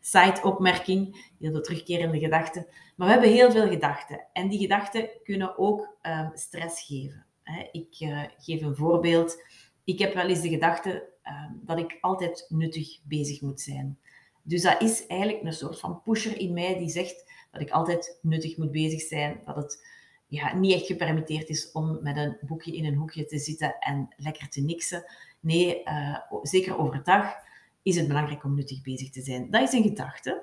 side-opmerking. 0.00 1.30
Heel 1.38 1.50
veel 1.50 1.62
terugkerende 1.62 2.18
gedachten. 2.18 2.66
Maar 2.96 3.06
we 3.06 3.12
hebben 3.12 3.30
heel 3.30 3.50
veel 3.50 3.68
gedachten 3.68 4.26
en 4.32 4.48
die 4.48 4.58
gedachten 4.58 5.08
kunnen 5.22 5.58
ook 5.58 5.96
ehm, 6.00 6.28
stress 6.34 6.86
geven. 6.86 7.26
Hè. 7.42 7.68
Ik 7.72 8.00
uh, 8.00 8.22
geef 8.38 8.62
een 8.62 8.76
voorbeeld. 8.76 9.42
Ik 9.84 9.98
heb 9.98 10.14
wel 10.14 10.28
eens 10.28 10.40
de 10.40 10.48
gedachte 10.48 11.08
ehm, 11.22 11.52
dat 11.60 11.78
ik 11.78 11.98
altijd 12.00 12.46
nuttig 12.48 13.00
bezig 13.04 13.40
moet 13.40 13.60
zijn. 13.60 13.98
Dus 14.42 14.62
dat 14.62 14.82
is 14.82 15.06
eigenlijk 15.06 15.44
een 15.44 15.52
soort 15.52 15.80
van 15.80 16.02
pusher 16.02 16.38
in 16.38 16.52
mij 16.52 16.78
die 16.78 16.90
zegt 16.90 17.32
dat 17.50 17.60
ik 17.60 17.70
altijd 17.70 18.18
nuttig 18.22 18.56
moet 18.56 18.72
bezig 18.72 19.00
zijn, 19.00 19.40
dat 19.44 19.56
het 19.56 19.86
ja, 20.26 20.54
niet 20.54 20.72
echt 20.72 20.86
gepermitteerd 20.86 21.48
is 21.48 21.72
om 21.72 21.98
met 22.02 22.16
een 22.16 22.36
boekje 22.40 22.76
in 22.76 22.84
een 22.84 22.94
hoekje 22.94 23.24
te 23.24 23.38
zitten 23.38 23.78
en 23.78 24.08
lekker 24.16 24.48
te 24.48 24.60
niksen. 24.60 25.04
Nee, 25.42 25.82
uh, 25.84 26.18
zeker 26.42 26.78
overdag 26.78 27.34
is 27.82 27.96
het 27.96 28.08
belangrijk 28.08 28.44
om 28.44 28.54
nuttig 28.54 28.82
bezig 28.82 29.10
te 29.10 29.22
zijn. 29.22 29.50
Dat 29.50 29.62
is 29.62 29.72
een 29.72 29.82
gedachte 29.82 30.42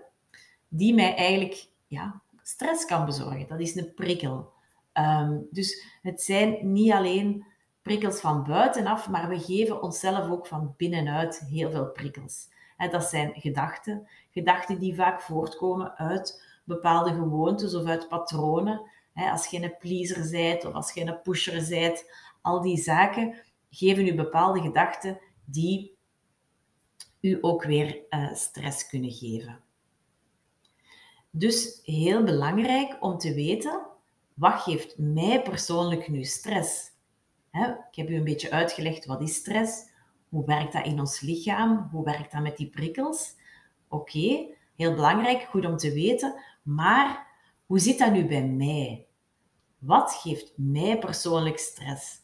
die 0.68 0.94
mij 0.94 1.16
eigenlijk 1.16 1.68
ja, 1.88 2.22
stress 2.44 2.86
kan 2.86 3.06
bezorgen. 3.06 3.48
Dat 3.48 3.60
is 3.60 3.76
een 3.76 3.94
prikkel. 3.94 4.52
Um, 4.94 5.48
dus 5.52 5.86
het 6.02 6.22
zijn 6.22 6.74
niet 6.74 6.92
alleen 6.92 7.46
prikkels 7.82 8.20
van 8.20 8.44
buitenaf, 8.44 9.10
maar 9.10 9.30
we 9.30 9.40
geven 9.40 9.82
onszelf 9.82 10.30
ook 10.30 10.48
van 10.48 10.74
binnenuit 10.78 11.40
heel 11.40 11.72
veel 11.72 11.92
prikkels. 11.92 12.48
En 12.78 12.92
dat 12.92 13.04
zijn 13.04 13.32
gedachten, 13.36 14.08
gedachten 14.32 14.80
die 14.80 14.96
vaak 14.96 15.22
voortkomen 15.22 15.98
uit 15.98 16.44
bepaalde 16.64 17.14
gewoontes 17.14 17.76
of 17.76 17.86
uit 17.86 18.08
patronen. 18.08 18.82
Als 19.14 19.48
je 19.48 19.64
een 19.64 19.76
pleaser 19.80 20.32
bent 20.32 20.66
of 20.66 20.74
als 20.74 20.94
je 20.94 21.06
een 21.06 21.22
pusher 21.22 21.66
bent, 21.70 22.06
al 22.42 22.62
die 22.62 22.78
zaken 22.78 23.36
geven 23.70 24.08
u 24.08 24.16
bepaalde 24.16 24.62
gedachten 24.62 25.20
die 25.46 25.98
u 27.22 27.38
ook 27.42 27.64
weer 27.64 28.02
uh, 28.10 28.34
stress 28.34 28.88
kunnen 28.88 29.12
geven. 29.12 29.64
Dus 31.32 31.80
heel 31.84 32.24
belangrijk 32.24 32.98
om 33.00 33.18
te 33.18 33.34
weten, 33.34 33.88
wat 34.34 34.62
geeft 34.62 34.98
mij 34.98 35.42
persoonlijk 35.42 36.08
nu 36.08 36.24
stress? 36.24 36.92
Ik 37.52 37.96
heb 37.96 38.10
u 38.10 38.16
een 38.16 38.24
beetje 38.24 38.52
uitgelegd 38.52 39.06
wat 39.06 39.22
is 39.22 39.36
stress, 39.36 39.84
hoe 40.30 40.46
werkt 40.46 40.74
dat 40.74 40.86
in 40.86 41.00
ons 41.00 41.20
lichaam, 41.20 41.90
hoe 41.92 42.04
werkt 42.04 42.32
dat 42.32 42.42
met 42.42 42.58
die 42.58 42.70
prikkels. 42.70 43.36
Oké, 43.88 44.48
heel 44.76 44.94
belangrijk, 44.94 45.42
goed 45.42 45.66
om 45.66 45.78
te 45.78 45.94
weten, 45.94 46.36
maar 46.64 47.28
hoe 47.66 47.80
zit 47.80 48.00
dat 48.00 48.12
nu 48.12 48.28
bij 48.28 48.46
mij? 48.46 49.08
Wat 49.78 50.14
geeft 50.14 50.54
mij 50.56 50.98
persoonlijk 50.98 51.58
stress? 51.58 52.22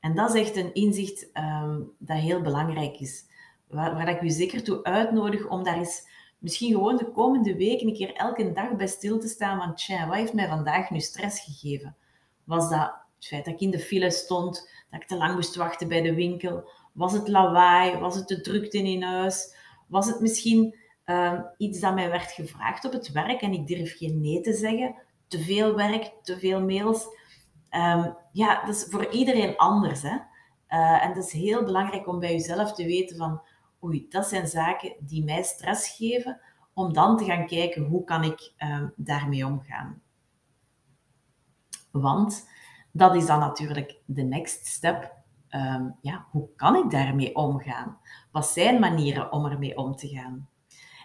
En 0.00 0.14
dat 0.14 0.34
is 0.34 0.40
echt 0.40 0.56
een 0.56 0.74
inzicht 0.74 1.30
um, 1.34 1.92
dat 1.98 2.18
heel 2.18 2.40
belangrijk 2.40 3.00
is. 3.00 3.24
Waar, 3.66 3.94
waar 3.94 4.08
ik 4.08 4.22
u 4.22 4.30
zeker 4.30 4.62
toe 4.62 4.82
uitnodig 4.82 5.48
om 5.48 5.64
daar 5.64 5.76
eens 5.76 6.08
misschien 6.38 6.72
gewoon 6.72 6.96
de 6.96 7.10
komende 7.10 7.56
week 7.56 7.80
een 7.80 7.94
keer 7.94 8.14
elke 8.14 8.52
dag 8.52 8.76
bij 8.76 8.86
stil 8.86 9.18
te 9.18 9.28
staan 9.28 9.58
van 9.58 9.74
tja, 9.74 10.06
wat 10.06 10.16
heeft 10.16 10.32
mij 10.32 10.48
vandaag 10.48 10.90
nu 10.90 11.00
stress 11.00 11.40
gegeven? 11.40 11.96
Was 12.44 12.70
dat 12.70 12.92
het 13.16 13.26
feit 13.26 13.44
dat 13.44 13.54
ik 13.54 13.60
in 13.60 13.70
de 13.70 13.78
file 13.78 14.10
stond, 14.10 14.70
dat 14.90 15.00
ik 15.00 15.06
te 15.06 15.16
lang 15.16 15.34
moest 15.34 15.56
wachten 15.56 15.88
bij 15.88 16.02
de 16.02 16.14
winkel? 16.14 16.68
Was 16.92 17.12
het 17.12 17.28
lawaai? 17.28 17.98
Was 17.98 18.14
het 18.14 18.28
de 18.28 18.40
drukte 18.40 18.78
in 18.78 19.02
huis? 19.02 19.54
Was 19.86 20.06
het 20.06 20.20
misschien 20.20 20.74
uh, 21.06 21.40
iets 21.56 21.80
dat 21.80 21.94
mij 21.94 22.10
werd 22.10 22.32
gevraagd 22.32 22.84
op 22.84 22.92
het 22.92 23.12
werk 23.12 23.40
en 23.40 23.52
ik 23.52 23.66
durf 23.66 23.96
geen 23.96 24.20
nee 24.20 24.40
te 24.40 24.52
zeggen? 24.52 24.94
Te 25.28 25.38
veel 25.38 25.74
werk, 25.74 26.12
te 26.22 26.38
veel 26.38 26.60
mails? 26.60 27.06
Um, 27.70 28.16
ja, 28.32 28.64
dat 28.66 28.74
is 28.74 28.86
voor 28.90 29.10
iedereen 29.10 29.56
anders. 29.56 30.02
Hè? 30.02 30.16
Uh, 30.68 31.04
en 31.04 31.08
het 31.08 31.16
is 31.16 31.32
heel 31.32 31.64
belangrijk 31.64 32.06
om 32.06 32.18
bij 32.18 32.32
jezelf 32.32 32.72
te 32.72 32.84
weten 32.84 33.16
van, 33.16 33.42
oei, 33.84 34.06
dat 34.08 34.26
zijn 34.26 34.46
zaken 34.46 34.94
die 35.00 35.24
mij 35.24 35.42
stress 35.42 35.96
geven, 35.96 36.40
om 36.74 36.92
dan 36.92 37.16
te 37.16 37.24
gaan 37.24 37.46
kijken 37.46 37.84
hoe 37.84 38.04
kan 38.04 38.24
ik 38.24 38.52
um, 38.58 38.92
daarmee 38.96 39.46
omgaan. 39.46 40.02
Want 41.90 42.48
dat 42.92 43.14
is 43.14 43.26
dan 43.26 43.38
natuurlijk 43.38 44.00
de 44.04 44.22
next 44.22 44.66
step. 44.66 45.18
Um, 45.50 45.96
ja, 46.00 46.26
hoe 46.30 46.48
kan 46.56 46.76
ik 46.76 46.90
daarmee 46.90 47.34
omgaan? 47.34 47.98
Wat 48.32 48.46
zijn 48.46 48.80
manieren 48.80 49.32
om 49.32 49.46
ermee 49.46 49.76
om 49.76 49.96
te 49.96 50.08
gaan? 50.08 50.48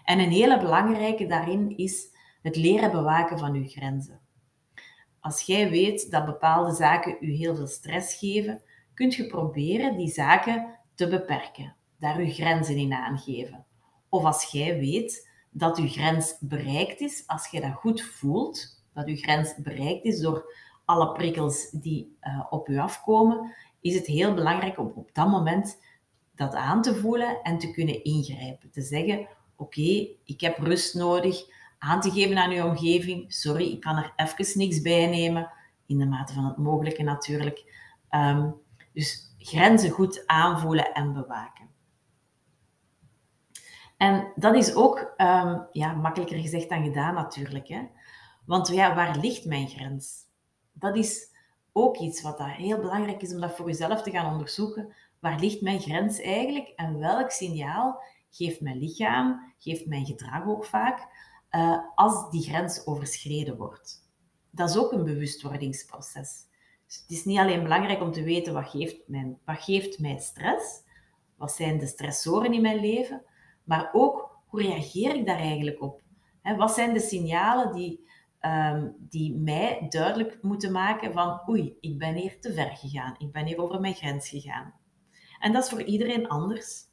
En 0.04 0.18
een 0.18 0.30
hele 0.30 0.58
belangrijke 0.58 1.26
daarin 1.26 1.76
is 1.76 2.14
het 2.42 2.56
leren 2.56 2.90
bewaken 2.90 3.38
van 3.38 3.54
uw 3.54 3.68
grenzen. 3.68 4.20
Als 5.26 5.42
jij 5.42 5.70
weet 5.70 6.10
dat 6.10 6.24
bepaalde 6.24 6.74
zaken 6.74 7.16
u 7.20 7.32
heel 7.32 7.56
veel 7.56 7.66
stress 7.66 8.14
geven, 8.14 8.62
kunt 8.94 9.14
je 9.14 9.26
proberen 9.26 9.96
die 9.96 10.08
zaken 10.08 10.78
te 10.94 11.08
beperken, 11.08 11.76
daar 11.98 12.16
uw 12.16 12.30
grenzen 12.30 12.76
in 12.76 12.92
aangeven. 12.92 13.64
Of 14.08 14.24
als 14.24 14.44
jij 14.44 14.78
weet 14.78 15.30
dat 15.50 15.78
uw 15.78 15.88
grens 15.88 16.36
bereikt 16.40 17.00
is, 17.00 17.24
als 17.26 17.48
jij 17.50 17.60
dat 17.60 17.72
goed 17.72 18.02
voelt, 18.02 18.84
dat 18.94 19.06
uw 19.06 19.16
grens 19.16 19.54
bereikt 19.62 20.04
is 20.04 20.20
door 20.20 20.54
alle 20.84 21.12
prikkels 21.12 21.70
die 21.70 22.16
uh, 22.22 22.46
op 22.50 22.68
u 22.68 22.78
afkomen, 22.78 23.54
is 23.80 23.94
het 23.94 24.06
heel 24.06 24.34
belangrijk 24.34 24.78
om 24.78 24.92
op 24.94 25.10
dat 25.12 25.28
moment 25.28 25.82
dat 26.34 26.54
aan 26.54 26.82
te 26.82 26.94
voelen 26.94 27.42
en 27.42 27.58
te 27.58 27.70
kunnen 27.70 28.04
ingrijpen. 28.04 28.70
Te 28.70 28.82
zeggen, 28.82 29.28
oké, 29.56 30.08
ik 30.24 30.40
heb 30.40 30.58
rust 30.58 30.94
nodig, 30.94 31.55
aan 31.78 32.00
te 32.00 32.10
geven 32.10 32.38
aan 32.38 32.50
uw 32.50 32.64
omgeving, 32.64 33.32
sorry, 33.32 33.72
ik 33.72 33.80
kan 33.80 33.96
er 33.96 34.12
even 34.16 34.58
niks 34.58 34.80
bij 34.80 35.06
nemen, 35.06 35.50
in 35.86 35.98
de 35.98 36.06
mate 36.06 36.32
van 36.32 36.44
het 36.44 36.56
mogelijke 36.56 37.02
natuurlijk. 37.02 37.74
Um, 38.10 38.54
dus 38.92 39.34
grenzen 39.38 39.90
goed 39.90 40.26
aanvoelen 40.26 40.92
en 40.92 41.12
bewaken. 41.12 41.68
En 43.96 44.32
dat 44.36 44.54
is 44.54 44.74
ook 44.74 44.98
um, 45.16 45.66
ja, 45.72 45.92
makkelijker 45.92 46.38
gezegd 46.38 46.68
dan 46.68 46.84
gedaan 46.84 47.14
natuurlijk. 47.14 47.68
Hè? 47.68 47.88
Want 48.44 48.68
ja, 48.68 48.94
waar 48.94 49.18
ligt 49.18 49.44
mijn 49.44 49.68
grens? 49.68 50.24
Dat 50.72 50.96
is 50.96 51.34
ook 51.72 51.96
iets 51.96 52.22
wat 52.22 52.38
dat 52.38 52.46
heel 52.46 52.80
belangrijk 52.80 53.22
is 53.22 53.34
om 53.34 53.40
dat 53.40 53.56
voor 53.56 53.66
jezelf 53.66 54.02
te 54.02 54.10
gaan 54.10 54.32
onderzoeken. 54.32 54.94
Waar 55.20 55.40
ligt 55.40 55.60
mijn 55.60 55.80
grens 55.80 56.20
eigenlijk 56.20 56.72
en 56.76 56.98
welk 56.98 57.30
signaal 57.30 58.02
geeft 58.30 58.60
mijn 58.60 58.78
lichaam, 58.78 59.54
geeft 59.58 59.86
mijn 59.86 60.06
gedrag 60.06 60.46
ook 60.46 60.64
vaak, 60.64 61.08
uh, 61.50 61.78
als 61.94 62.30
die 62.30 62.42
grens 62.42 62.86
overschreden 62.86 63.56
wordt? 63.56 64.04
Dat 64.50 64.70
is 64.70 64.76
ook 64.76 64.92
een 64.92 65.04
bewustwordingsproces. 65.04 66.44
Dus 66.86 66.96
het 66.96 67.10
is 67.10 67.24
niet 67.24 67.38
alleen 67.38 67.62
belangrijk 67.62 68.00
om 68.00 68.12
te 68.12 68.22
weten 68.22 68.52
wat 68.52 68.68
geeft, 68.68 68.96
mijn, 69.06 69.38
wat 69.44 69.62
geeft 69.62 69.98
mij 69.98 70.18
stress, 70.18 70.82
wat 71.36 71.52
zijn 71.52 71.78
de 71.78 71.86
stressoren 71.86 72.52
in 72.52 72.62
mijn 72.62 72.80
leven, 72.80 73.24
maar 73.64 73.90
ook 73.92 74.38
hoe 74.46 74.62
reageer 74.62 75.14
ik 75.14 75.26
daar 75.26 75.38
eigenlijk 75.38 75.82
op? 75.82 76.02
Wat 76.56 76.74
zijn 76.74 76.92
de 76.92 77.00
signalen 77.00 77.72
die 77.72 78.06
um, 78.40 78.96
die 78.98 79.34
mij 79.34 79.86
duidelijk 79.88 80.38
moeten 80.42 80.72
maken 80.72 81.12
van 81.12 81.40
oei, 81.48 81.76
ik 81.80 81.98
ben 81.98 82.14
hier 82.14 82.40
te 82.40 82.52
ver 82.52 82.76
gegaan, 82.76 83.14
ik 83.18 83.32
ben 83.32 83.46
hier 83.46 83.58
over 83.58 83.80
mijn 83.80 83.94
grens 83.94 84.28
gegaan. 84.28 84.74
En 85.38 85.52
dat 85.52 85.64
is 85.64 85.70
voor 85.70 85.82
iedereen 85.82 86.28
anders. 86.28 86.84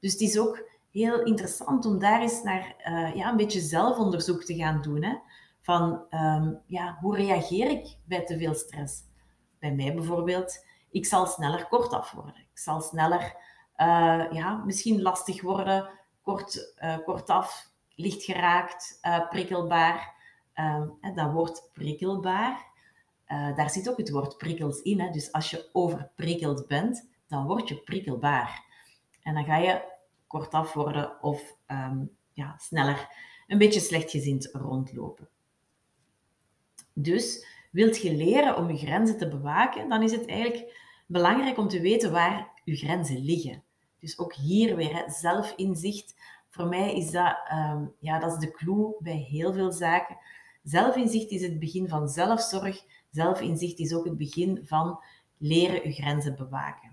Dus 0.00 0.12
het 0.12 0.20
is 0.20 0.38
ook 0.38 0.69
heel 0.92 1.22
interessant 1.22 1.86
om 1.86 1.98
daar 1.98 2.20
eens 2.20 2.42
naar 2.42 2.74
uh, 2.84 3.14
ja, 3.14 3.28
een 3.28 3.36
beetje 3.36 3.60
zelfonderzoek 3.60 4.44
te 4.44 4.54
gaan 4.54 4.82
doen. 4.82 5.04
Hè? 5.04 5.16
Van 5.60 6.06
um, 6.10 6.60
ja, 6.66 6.98
hoe 7.00 7.16
reageer 7.16 7.70
ik 7.70 7.96
bij 8.04 8.24
te 8.24 8.38
veel 8.38 8.54
stress? 8.54 9.02
Bij 9.58 9.72
mij 9.74 9.94
bijvoorbeeld, 9.94 10.66
ik 10.90 11.06
zal 11.06 11.26
sneller 11.26 11.66
kortaf 11.68 12.10
worden. 12.10 12.40
Ik 12.52 12.58
zal 12.58 12.80
sneller 12.80 13.36
uh, 13.76 14.32
ja, 14.32 14.62
misschien 14.64 15.02
lastig 15.02 15.42
worden, 15.42 15.88
kort, 16.22 16.74
uh, 16.78 16.98
kortaf, 17.04 17.70
licht 17.94 18.24
geraakt, 18.24 19.00
prikkelbaar. 19.30 20.18
Um, 20.54 21.14
dat 21.14 21.32
woord 21.32 21.70
prikkelbaar, 21.72 22.66
daar 23.26 23.70
zit 23.70 23.90
ook 23.90 23.96
het 23.96 24.10
woord 24.10 24.36
prikkels 24.36 24.82
in. 24.82 25.00
Hè? 25.00 25.10
Dus 25.10 25.32
als 25.32 25.50
je 25.50 25.68
overprikkeld 25.72 26.66
bent, 26.66 27.08
dan 27.28 27.46
word 27.46 27.68
je 27.68 27.80
prikkelbaar. 27.80 28.64
En 29.22 29.34
dan 29.34 29.44
ga 29.44 29.56
je 29.56 29.82
kortaf 30.30 30.72
worden 30.72 31.22
of 31.22 31.56
um, 31.66 32.10
ja, 32.32 32.54
sneller 32.58 33.08
een 33.46 33.58
beetje 33.58 33.80
slechtgezind 33.80 34.48
rondlopen. 34.52 35.28
Dus 36.92 37.46
wilt 37.70 38.02
je 38.02 38.14
leren 38.14 38.56
om 38.56 38.70
je 38.70 38.76
grenzen 38.76 39.18
te 39.18 39.28
bewaken, 39.28 39.88
dan 39.88 40.02
is 40.02 40.12
het 40.12 40.26
eigenlijk 40.26 40.78
belangrijk 41.06 41.58
om 41.58 41.68
te 41.68 41.80
weten 41.80 42.12
waar 42.12 42.60
je 42.64 42.76
grenzen 42.76 43.24
liggen. 43.24 43.62
Dus 43.98 44.18
ook 44.18 44.34
hier 44.34 44.76
weer 44.76 44.96
hè, 44.96 45.10
zelfinzicht. 45.10 46.14
Voor 46.48 46.66
mij 46.66 46.96
is 46.96 47.10
dat, 47.10 47.36
um, 47.52 47.92
ja, 47.98 48.18
dat 48.18 48.32
is 48.32 48.38
de 48.38 48.50
clue 48.50 48.94
bij 48.98 49.16
heel 49.16 49.52
veel 49.52 49.72
zaken. 49.72 50.18
Zelfinzicht 50.62 51.30
is 51.30 51.42
het 51.42 51.58
begin 51.58 51.88
van 51.88 52.08
zelfzorg. 52.08 52.84
Zelfinzicht 53.10 53.78
is 53.78 53.94
ook 53.94 54.04
het 54.04 54.16
begin 54.16 54.60
van 54.64 55.00
leren 55.38 55.82
je 55.82 55.92
grenzen 55.92 56.36
bewaken. 56.36 56.89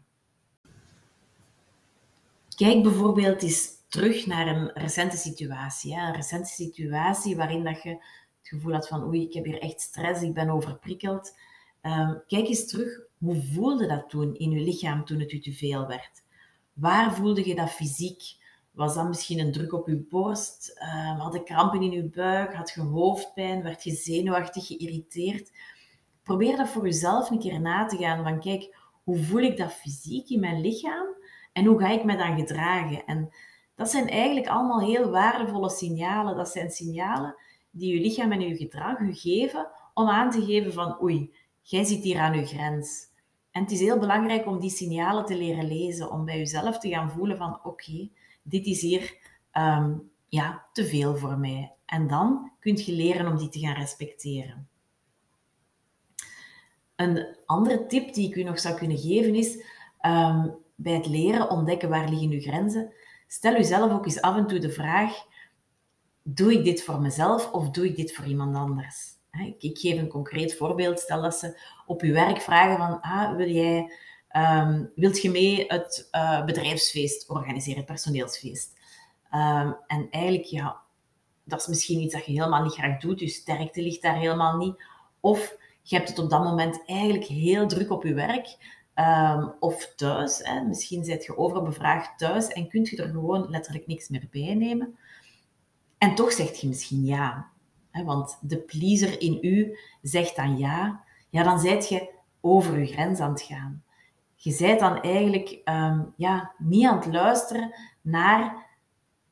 Kijk 2.57 2.83
bijvoorbeeld 2.83 3.41
eens 3.41 3.69
terug 3.87 4.25
naar 4.25 4.47
een 4.47 4.71
recente 4.73 5.17
situatie. 5.17 5.93
Een 5.93 6.13
recente 6.13 6.49
situatie 6.49 7.35
waarin 7.35 7.63
dat 7.63 7.83
je 7.83 7.89
het 7.89 8.47
gevoel 8.47 8.73
had 8.73 8.87
van 8.87 9.03
oei, 9.03 9.23
ik 9.23 9.33
heb 9.33 9.45
hier 9.45 9.59
echt 9.61 9.81
stress, 9.81 10.21
ik 10.21 10.33
ben 10.33 10.49
overprikkeld. 10.49 11.37
Ehm, 11.81 12.13
kijk 12.27 12.47
eens 12.47 12.67
terug, 12.67 13.01
hoe 13.17 13.43
voelde 13.53 13.87
dat 13.87 14.09
toen 14.09 14.35
in 14.35 14.51
je 14.51 14.59
lichaam 14.59 15.05
toen 15.05 15.19
het 15.19 15.31
u 15.31 15.39
te 15.39 15.53
veel 15.53 15.87
werd? 15.87 16.23
Waar 16.73 17.13
voelde 17.13 17.47
je 17.47 17.55
dat 17.55 17.69
fysiek? 17.69 18.21
Was 18.71 18.95
dat 18.95 19.07
misschien 19.07 19.39
een 19.39 19.51
druk 19.51 19.73
op 19.73 19.87
je 19.87 20.05
borst? 20.09 20.79
Uh, 20.81 21.21
had 21.21 21.33
je 21.33 21.43
krampen 21.43 21.81
in 21.81 21.91
je 21.91 22.03
buik? 22.03 22.53
Had 22.53 22.71
je 22.75 22.81
hoofdpijn? 22.81 23.63
Werd 23.63 23.83
je 23.83 23.91
zenuwachtig, 23.91 24.67
geïrriteerd? 24.67 25.51
Probeer 26.23 26.57
dat 26.57 26.69
voor 26.69 26.83
jezelf 26.83 27.29
een 27.29 27.39
keer 27.39 27.61
na 27.61 27.85
te 27.85 27.97
gaan. 27.97 28.23
Van 28.23 28.39
kijk, 28.39 28.77
hoe 29.03 29.23
voel 29.23 29.41
ik 29.41 29.57
dat 29.57 29.73
fysiek 29.73 30.29
in 30.29 30.39
mijn 30.39 30.61
lichaam? 30.61 31.07
En 31.57 31.65
hoe 31.65 31.79
ga 31.79 31.87
ik 31.87 32.03
me 32.03 32.17
dan 32.17 32.37
gedragen? 32.37 33.05
En 33.05 33.29
dat 33.75 33.89
zijn 33.89 34.09
eigenlijk 34.09 34.47
allemaal 34.47 34.79
heel 34.79 35.09
waardevolle 35.09 35.69
signalen. 35.69 36.35
Dat 36.35 36.49
zijn 36.49 36.71
signalen 36.71 37.35
die 37.71 37.93
je 37.93 38.01
lichaam 38.01 38.31
en 38.31 38.41
je 38.41 38.55
gedrag 38.55 38.99
u 38.99 39.13
geven 39.13 39.67
om 39.93 40.09
aan 40.09 40.31
te 40.31 40.45
geven 40.45 40.73
van 40.73 41.01
oei, 41.01 41.33
jij 41.61 41.83
zit 41.83 42.03
hier 42.03 42.19
aan 42.19 42.39
je 42.39 42.45
grens. 42.45 43.05
En 43.51 43.61
het 43.61 43.71
is 43.71 43.79
heel 43.79 43.99
belangrijk 43.99 44.45
om 44.45 44.59
die 44.59 44.69
signalen 44.69 45.25
te 45.25 45.37
leren 45.37 45.67
lezen, 45.67 46.11
om 46.11 46.25
bij 46.25 46.37
jezelf 46.37 46.79
te 46.79 46.89
gaan 46.89 47.11
voelen 47.11 47.37
van 47.37 47.59
oké, 47.63 48.09
dit 48.43 48.65
is 48.65 48.81
hier 48.81 49.17
ehm, 49.51 49.93
ja, 50.27 50.65
te 50.73 50.85
veel 50.85 51.15
voor 51.15 51.37
mij. 51.37 51.73
En 51.85 52.07
dan 52.07 52.51
kun 52.59 52.77
je 52.77 52.91
leren 52.91 53.27
om 53.27 53.37
die 53.37 53.49
te 53.49 53.59
gaan 53.59 53.75
respecteren. 53.75 54.67
Een 56.95 57.35
andere 57.45 57.85
tip 57.85 58.13
die 58.13 58.29
ik 58.29 58.35
u 58.35 58.43
nog 58.43 58.59
zou 58.59 58.77
kunnen 58.77 58.97
geven 58.97 59.35
is, 59.35 59.63
um, 60.01 60.65
bij 60.77 60.93
het 60.93 61.07
leren 61.07 61.49
ontdekken 61.49 61.89
waar 61.89 62.09
liggen 62.09 62.29
uw 62.29 62.41
grenzen, 62.41 62.93
stel 63.27 63.55
uzelf 63.55 63.91
ook 63.91 64.05
eens 64.05 64.21
af 64.21 64.35
en 64.35 64.47
toe 64.47 64.59
de 64.59 64.71
vraag, 64.71 65.13
doe 66.23 66.53
ik 66.53 66.63
dit 66.63 66.83
voor 66.83 67.01
mezelf 67.01 67.51
of 67.51 67.69
doe 67.69 67.85
ik 67.85 67.95
dit 67.95 68.13
voor 68.13 68.25
iemand 68.25 68.55
anders? 68.55 69.15
Ik 69.57 69.77
geef 69.77 69.97
een 69.97 70.07
concreet 70.07 70.55
voorbeeld. 70.55 70.99
Stel 70.99 71.21
dat 71.21 71.35
ze 71.35 71.59
op 71.85 72.01
je 72.01 72.11
werk 72.11 72.41
vragen 72.41 72.77
van, 72.77 73.01
ah, 73.01 73.35
wil 73.35 73.49
jij, 73.49 73.91
um, 74.31 74.91
wilt 74.95 75.21
je 75.21 75.29
mee 75.29 75.65
het 75.67 76.07
uh, 76.11 76.45
bedrijfsfeest 76.45 77.29
organiseren, 77.29 77.77
het 77.77 77.85
personeelsfeest? 77.85 78.77
Um, 79.31 79.75
en 79.87 80.07
eigenlijk, 80.09 80.43
ja, 80.43 80.81
dat 81.43 81.59
is 81.59 81.67
misschien 81.67 81.99
iets 81.99 82.13
dat 82.13 82.25
je 82.25 82.31
helemaal 82.31 82.63
niet 82.63 82.73
graag 82.73 82.99
doet, 82.99 83.19
dus 83.19 83.35
sterkte 83.35 83.81
ligt 83.81 84.01
daar 84.01 84.17
helemaal 84.17 84.57
niet. 84.57 84.83
Of 85.19 85.55
je 85.81 85.95
hebt 85.95 86.09
het 86.09 86.19
op 86.19 86.29
dat 86.29 86.43
moment 86.43 86.85
eigenlijk 86.85 87.25
heel 87.25 87.67
druk 87.67 87.91
op 87.91 88.03
je 88.03 88.13
werk, 88.13 88.57
um, 88.99 89.53
of 89.59 89.93
thuis. 89.95 90.39
Hè. 90.43 90.61
Misschien 90.61 91.03
zit 91.03 91.25
je 91.25 91.37
overbevraagd 91.37 92.17
thuis 92.17 92.47
en 92.47 92.69
kunt 92.69 92.89
je 92.89 93.03
er 93.03 93.09
gewoon 93.09 93.49
letterlijk 93.49 93.87
niks 93.87 94.07
meer 94.07 94.27
bij 94.31 94.55
nemen. 94.55 94.97
En 95.97 96.15
toch 96.15 96.31
zegt 96.31 96.59
je 96.59 96.67
misschien 96.67 97.05
ja. 97.05 97.47
Hè, 97.91 98.03
want 98.03 98.37
de 98.41 98.57
pleaser 98.57 99.21
in 99.21 99.37
u 99.41 99.77
zegt 100.01 100.35
dan 100.35 100.57
ja. 100.57 101.03
Ja, 101.29 101.43
dan 101.43 101.59
zijt 101.59 101.89
je 101.89 102.09
over 102.41 102.79
je 102.79 102.85
grens 102.85 103.19
aan 103.19 103.31
het 103.31 103.41
gaan. 103.41 103.83
Je 104.35 104.51
zijt 104.51 104.79
dan 104.79 105.01
eigenlijk 105.01 105.61
um, 105.65 106.13
ja, 106.17 106.53
niet 106.57 106.85
aan 106.85 106.97
het 106.97 107.05
luisteren 107.05 107.73
naar 108.01 108.65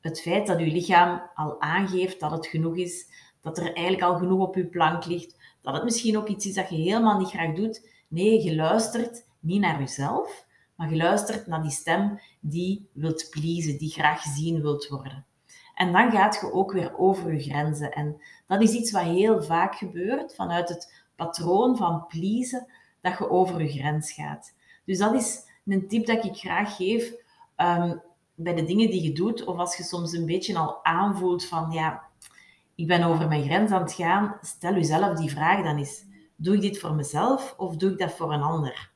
het 0.00 0.20
feit 0.20 0.46
dat 0.46 0.58
je 0.58 0.66
lichaam 0.66 1.22
al 1.34 1.60
aangeeft 1.60 2.20
dat 2.20 2.30
het 2.30 2.46
genoeg 2.46 2.76
is, 2.76 3.06
dat 3.40 3.58
er 3.58 3.64
eigenlijk 3.64 4.02
al 4.02 4.16
genoeg 4.18 4.40
op 4.40 4.54
je 4.54 4.66
plank 4.66 5.04
ligt, 5.04 5.36
dat 5.62 5.74
het 5.74 5.84
misschien 5.84 6.18
ook 6.18 6.28
iets 6.28 6.46
is 6.46 6.54
dat 6.54 6.68
je 6.68 6.76
helemaal 6.76 7.18
niet 7.18 7.28
graag 7.28 7.54
doet. 7.54 7.88
Nee, 8.08 8.42
je 8.42 8.54
luistert 8.54 9.25
niet 9.46 9.60
naar 9.60 9.78
jezelf, 9.78 10.46
maar 10.74 10.90
je 10.90 10.96
luistert 10.96 11.46
naar 11.46 11.62
die 11.62 11.70
stem 11.70 12.20
die 12.40 12.88
wilt 12.92 13.26
pleasen, 13.30 13.78
die 13.78 13.90
graag 13.90 14.22
gezien 14.22 14.62
wilt 14.62 14.88
worden. 14.88 15.26
En 15.74 15.92
dan 15.92 16.10
gaat 16.10 16.38
je 16.40 16.52
ook 16.52 16.72
weer 16.72 16.98
over 16.98 17.32
je 17.32 17.40
grenzen. 17.42 17.92
En 17.92 18.20
dat 18.46 18.62
is 18.62 18.72
iets 18.72 18.90
wat 18.90 19.02
heel 19.02 19.42
vaak 19.42 19.74
gebeurt 19.74 20.34
vanuit 20.34 20.68
het 20.68 21.04
patroon 21.16 21.76
van 21.76 22.06
pleasen, 22.06 22.66
dat 23.00 23.18
je 23.18 23.30
over 23.30 23.62
je 23.62 23.68
grens 23.68 24.12
gaat. 24.12 24.54
Dus 24.84 24.98
dat 24.98 25.14
is 25.14 25.42
een 25.66 25.88
tip 25.88 26.06
dat 26.06 26.24
ik 26.24 26.36
graag 26.36 26.76
geef 26.76 27.12
um, 27.56 28.02
bij 28.34 28.54
de 28.54 28.64
dingen 28.64 28.90
die 28.90 29.02
je 29.02 29.12
doet, 29.12 29.44
of 29.44 29.56
als 29.56 29.76
je 29.76 29.82
soms 29.82 30.12
een 30.12 30.26
beetje 30.26 30.58
al 30.58 30.84
aanvoelt 30.84 31.44
van 31.44 31.70
ja, 31.70 32.02
ik 32.74 32.86
ben 32.86 33.02
over 33.02 33.28
mijn 33.28 33.44
grens 33.44 33.70
aan 33.70 33.82
het 33.82 33.92
gaan, 33.92 34.38
stel 34.40 34.74
jezelf 34.74 35.18
die 35.18 35.30
vraag 35.30 35.64
dan 35.64 35.76
eens. 35.76 36.04
Doe 36.36 36.54
ik 36.54 36.60
dit 36.60 36.78
voor 36.78 36.94
mezelf 36.94 37.54
of 37.56 37.76
doe 37.76 37.90
ik 37.90 37.98
dat 37.98 38.12
voor 38.12 38.32
een 38.32 38.42
ander? 38.42 38.94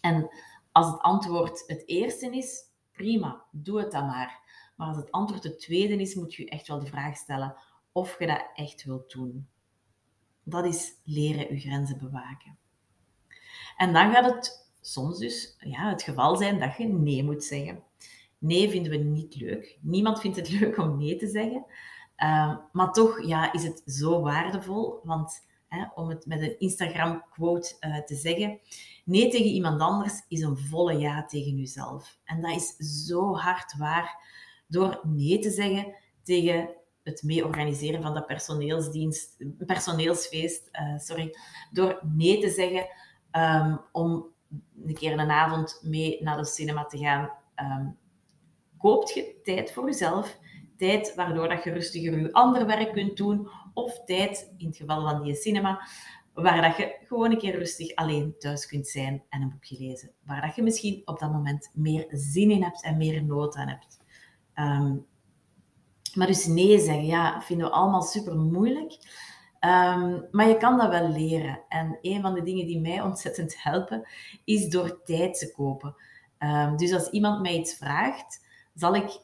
En 0.00 0.30
als 0.72 0.86
het 0.86 1.00
antwoord 1.00 1.64
het 1.66 1.82
eerste 1.86 2.36
is, 2.36 2.64
prima, 2.92 3.44
doe 3.50 3.78
het 3.78 3.92
dan 3.92 4.06
maar. 4.06 4.40
Maar 4.76 4.88
als 4.88 4.96
het 4.96 5.10
antwoord 5.10 5.44
het 5.44 5.60
tweede 5.60 5.96
is, 5.96 6.14
moet 6.14 6.34
je 6.34 6.48
echt 6.48 6.68
wel 6.68 6.78
de 6.78 6.86
vraag 6.86 7.16
stellen 7.16 7.54
of 7.92 8.18
je 8.18 8.26
dat 8.26 8.50
echt 8.54 8.84
wilt 8.84 9.10
doen. 9.10 9.48
Dat 10.42 10.64
is 10.64 10.92
leren 11.04 11.54
je 11.54 11.60
grenzen 11.60 11.98
bewaken. 11.98 12.58
En 13.76 13.92
dan 13.92 14.12
gaat 14.12 14.34
het 14.34 14.68
soms 14.80 15.18
dus 15.18 15.56
ja, 15.58 15.88
het 15.88 16.02
geval 16.02 16.36
zijn 16.36 16.58
dat 16.58 16.76
je 16.76 16.86
nee 16.86 17.24
moet 17.24 17.44
zeggen. 17.44 17.82
Nee 18.38 18.70
vinden 18.70 18.92
we 18.92 18.98
niet 18.98 19.36
leuk. 19.36 19.78
Niemand 19.80 20.20
vindt 20.20 20.36
het 20.36 20.50
leuk 20.60 20.78
om 20.78 20.98
nee 20.98 21.16
te 21.16 21.26
zeggen. 21.26 21.64
Uh, 22.16 22.56
maar 22.72 22.92
toch 22.92 23.26
ja, 23.26 23.52
is 23.52 23.62
het 23.62 23.82
zo 23.86 24.20
waardevol, 24.20 25.00
want 25.02 25.48
hè, 25.70 25.84
om 25.94 26.08
het 26.08 26.26
met 26.26 26.40
een 26.40 26.58
Instagram-quote 26.58 27.76
uh, 27.80 27.98
te 27.98 28.14
zeggen, 28.14 28.60
nee 29.04 29.30
tegen 29.30 29.50
iemand 29.50 29.80
anders 29.80 30.24
is 30.28 30.40
een 30.40 30.56
volle 30.56 30.98
ja 30.98 31.24
tegen 31.24 31.56
jezelf. 31.56 32.18
En 32.24 32.40
dat 32.42 32.56
is 32.56 32.76
zo 33.06 33.34
hard 33.34 33.76
waar 33.76 34.18
door 34.66 35.00
nee 35.02 35.38
te 35.38 35.50
zeggen 35.50 35.94
tegen 36.22 36.68
het 37.02 37.22
mee 37.22 37.44
organiseren 37.44 38.02
van 38.02 38.14
dat 38.14 38.26
personeelsdienst, 38.26 39.44
personeelsfeest, 39.66 40.68
uh, 40.72 40.98
sorry, 40.98 41.36
door 41.70 42.00
nee 42.02 42.40
te 42.40 42.48
zeggen 42.48 42.86
um, 43.32 43.80
om 43.92 44.26
een 44.86 44.94
keer 44.94 45.12
een 45.12 45.30
avond 45.30 45.80
mee 45.82 46.22
naar 46.22 46.36
de 46.36 46.44
cinema 46.44 46.84
te 46.84 46.98
gaan, 46.98 47.30
um, 47.56 47.96
koopt 48.78 49.14
je 49.14 49.40
tijd 49.42 49.72
voor 49.72 49.86
jezelf, 49.86 50.38
tijd 50.76 51.14
waardoor 51.14 51.48
dat 51.48 51.64
je 51.64 51.72
rustiger 51.72 52.20
je 52.20 52.32
ander 52.32 52.66
werk 52.66 52.92
kunt 52.92 53.16
doen, 53.16 53.48
of 53.74 54.04
tijd, 54.04 54.52
in 54.56 54.66
het 54.66 54.76
geval 54.76 55.02
van 55.02 55.22
die 55.22 55.34
cinema, 55.34 55.88
waar 56.34 56.62
dat 56.62 56.76
je 56.76 56.96
gewoon 57.06 57.30
een 57.30 57.38
keer 57.38 57.58
rustig 57.58 57.94
alleen 57.94 58.34
thuis 58.38 58.66
kunt 58.66 58.88
zijn 58.88 59.22
en 59.28 59.42
een 59.42 59.50
boekje 59.50 59.76
lezen. 59.78 60.10
Waar 60.24 60.40
dat 60.40 60.54
je 60.54 60.62
misschien 60.62 61.02
op 61.04 61.18
dat 61.18 61.32
moment 61.32 61.70
meer 61.74 62.06
zin 62.10 62.50
in 62.50 62.62
hebt 62.62 62.82
en 62.82 62.96
meer 62.96 63.24
nood 63.24 63.56
aan 63.56 63.68
hebt. 63.68 63.98
Um, 64.54 65.06
maar 66.14 66.26
dus 66.26 66.46
nee 66.46 66.78
zeggen, 66.78 67.06
ja, 67.06 67.42
vinden 67.42 67.66
we 67.66 67.72
allemaal 67.72 68.02
super 68.02 68.36
moeilijk. 68.36 68.92
Um, 69.60 70.28
maar 70.30 70.48
je 70.48 70.56
kan 70.58 70.78
dat 70.78 70.88
wel 70.88 71.08
leren. 71.08 71.60
En 71.68 71.98
een 72.00 72.20
van 72.20 72.34
de 72.34 72.42
dingen 72.42 72.66
die 72.66 72.80
mij 72.80 73.00
ontzettend 73.00 73.62
helpen, 73.62 74.08
is 74.44 74.68
door 74.68 75.02
tijd 75.04 75.38
te 75.38 75.52
kopen. 75.52 75.94
Um, 76.38 76.76
dus 76.76 76.92
als 76.92 77.10
iemand 77.10 77.42
mij 77.42 77.58
iets 77.58 77.74
vraagt, 77.74 78.46
zal 78.74 78.94
ik 78.94 79.20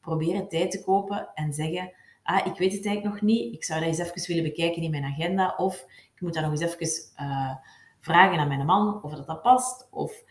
proberen 0.00 0.48
tijd 0.48 0.70
te 0.70 0.84
kopen 0.84 1.28
en 1.34 1.52
zeggen, 1.52 1.92
ah, 2.22 2.46
ik 2.46 2.58
weet 2.58 2.72
het 2.72 2.86
eigenlijk 2.86 3.04
nog 3.04 3.20
niet, 3.22 3.54
ik 3.54 3.64
zou 3.64 3.80
dat 3.80 3.88
eens 3.88 3.98
even 3.98 4.26
willen 4.26 4.50
bekijken 4.50 4.82
in 4.82 4.90
mijn 4.90 5.04
agenda, 5.04 5.54
of 5.56 5.84
ik 6.14 6.20
moet 6.20 6.34
dat 6.34 6.42
nog 6.42 6.60
eens 6.60 6.60
even 6.60 7.12
uh, 7.20 7.54
vragen 8.00 8.38
aan 8.38 8.48
mijn 8.48 8.66
man 8.66 9.02
of 9.02 9.14
dat 9.14 9.26
dat 9.26 9.42
past. 9.42 9.88
Of 9.90 10.24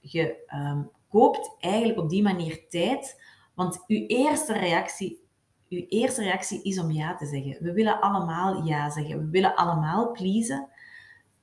je 0.00 0.36
koopt 1.08 1.56
eigenlijk 1.60 1.98
op 1.98 2.08
die 2.08 2.22
manier 2.22 2.68
tijd 2.68 3.16
want 3.54 3.84
uw 3.86 4.06
eerste 4.06 4.52
reactie, 4.52 5.24
uw 5.68 5.84
eerste 5.88 6.22
reactie 6.22 6.62
is 6.62 6.78
om 6.78 6.90
ja 6.90 7.16
te 7.16 7.26
zeggen. 7.26 7.56
We 7.60 7.72
willen 7.72 8.00
allemaal 8.00 8.66
ja 8.66 8.90
zeggen. 8.90 9.18
We 9.18 9.30
willen 9.30 9.54
allemaal 9.54 10.10
pleasen. 10.10 10.68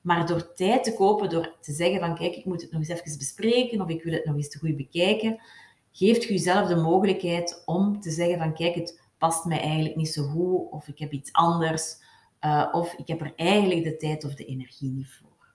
Maar 0.00 0.26
door 0.26 0.52
tijd 0.52 0.84
te 0.84 0.94
kopen, 0.94 1.30
door 1.30 1.56
te 1.60 1.72
zeggen 1.72 2.00
van 2.00 2.14
kijk, 2.14 2.36
ik 2.36 2.44
moet 2.44 2.62
het 2.62 2.70
nog 2.70 2.80
eens 2.80 2.88
even 2.88 3.18
bespreken 3.18 3.80
of 3.80 3.88
ik 3.88 4.02
wil 4.02 4.12
het 4.12 4.24
nog 4.24 4.36
eens 4.36 4.48
te 4.48 4.58
goed 4.58 4.76
bekijken, 4.76 5.40
geeft 5.92 6.22
je 6.22 6.32
jezelf 6.32 6.68
de 6.68 6.76
mogelijkheid 6.76 7.62
om 7.66 8.00
te 8.00 8.10
zeggen 8.10 8.38
van 8.38 8.54
kijk, 8.54 8.74
het 8.74 9.00
past 9.20 9.44
mij 9.44 9.60
eigenlijk 9.60 9.96
niet 9.96 10.12
zo 10.12 10.22
goed 10.22 10.70
of 10.70 10.88
ik 10.88 10.98
heb 10.98 11.12
iets 11.12 11.32
anders 11.32 11.96
uh, 12.40 12.68
of 12.72 12.92
ik 12.92 13.08
heb 13.08 13.20
er 13.20 13.32
eigenlijk 13.36 13.84
de 13.84 13.96
tijd 13.96 14.24
of 14.24 14.34
de 14.34 14.44
energie 14.44 14.90
niet 14.90 15.08
voor. 15.08 15.54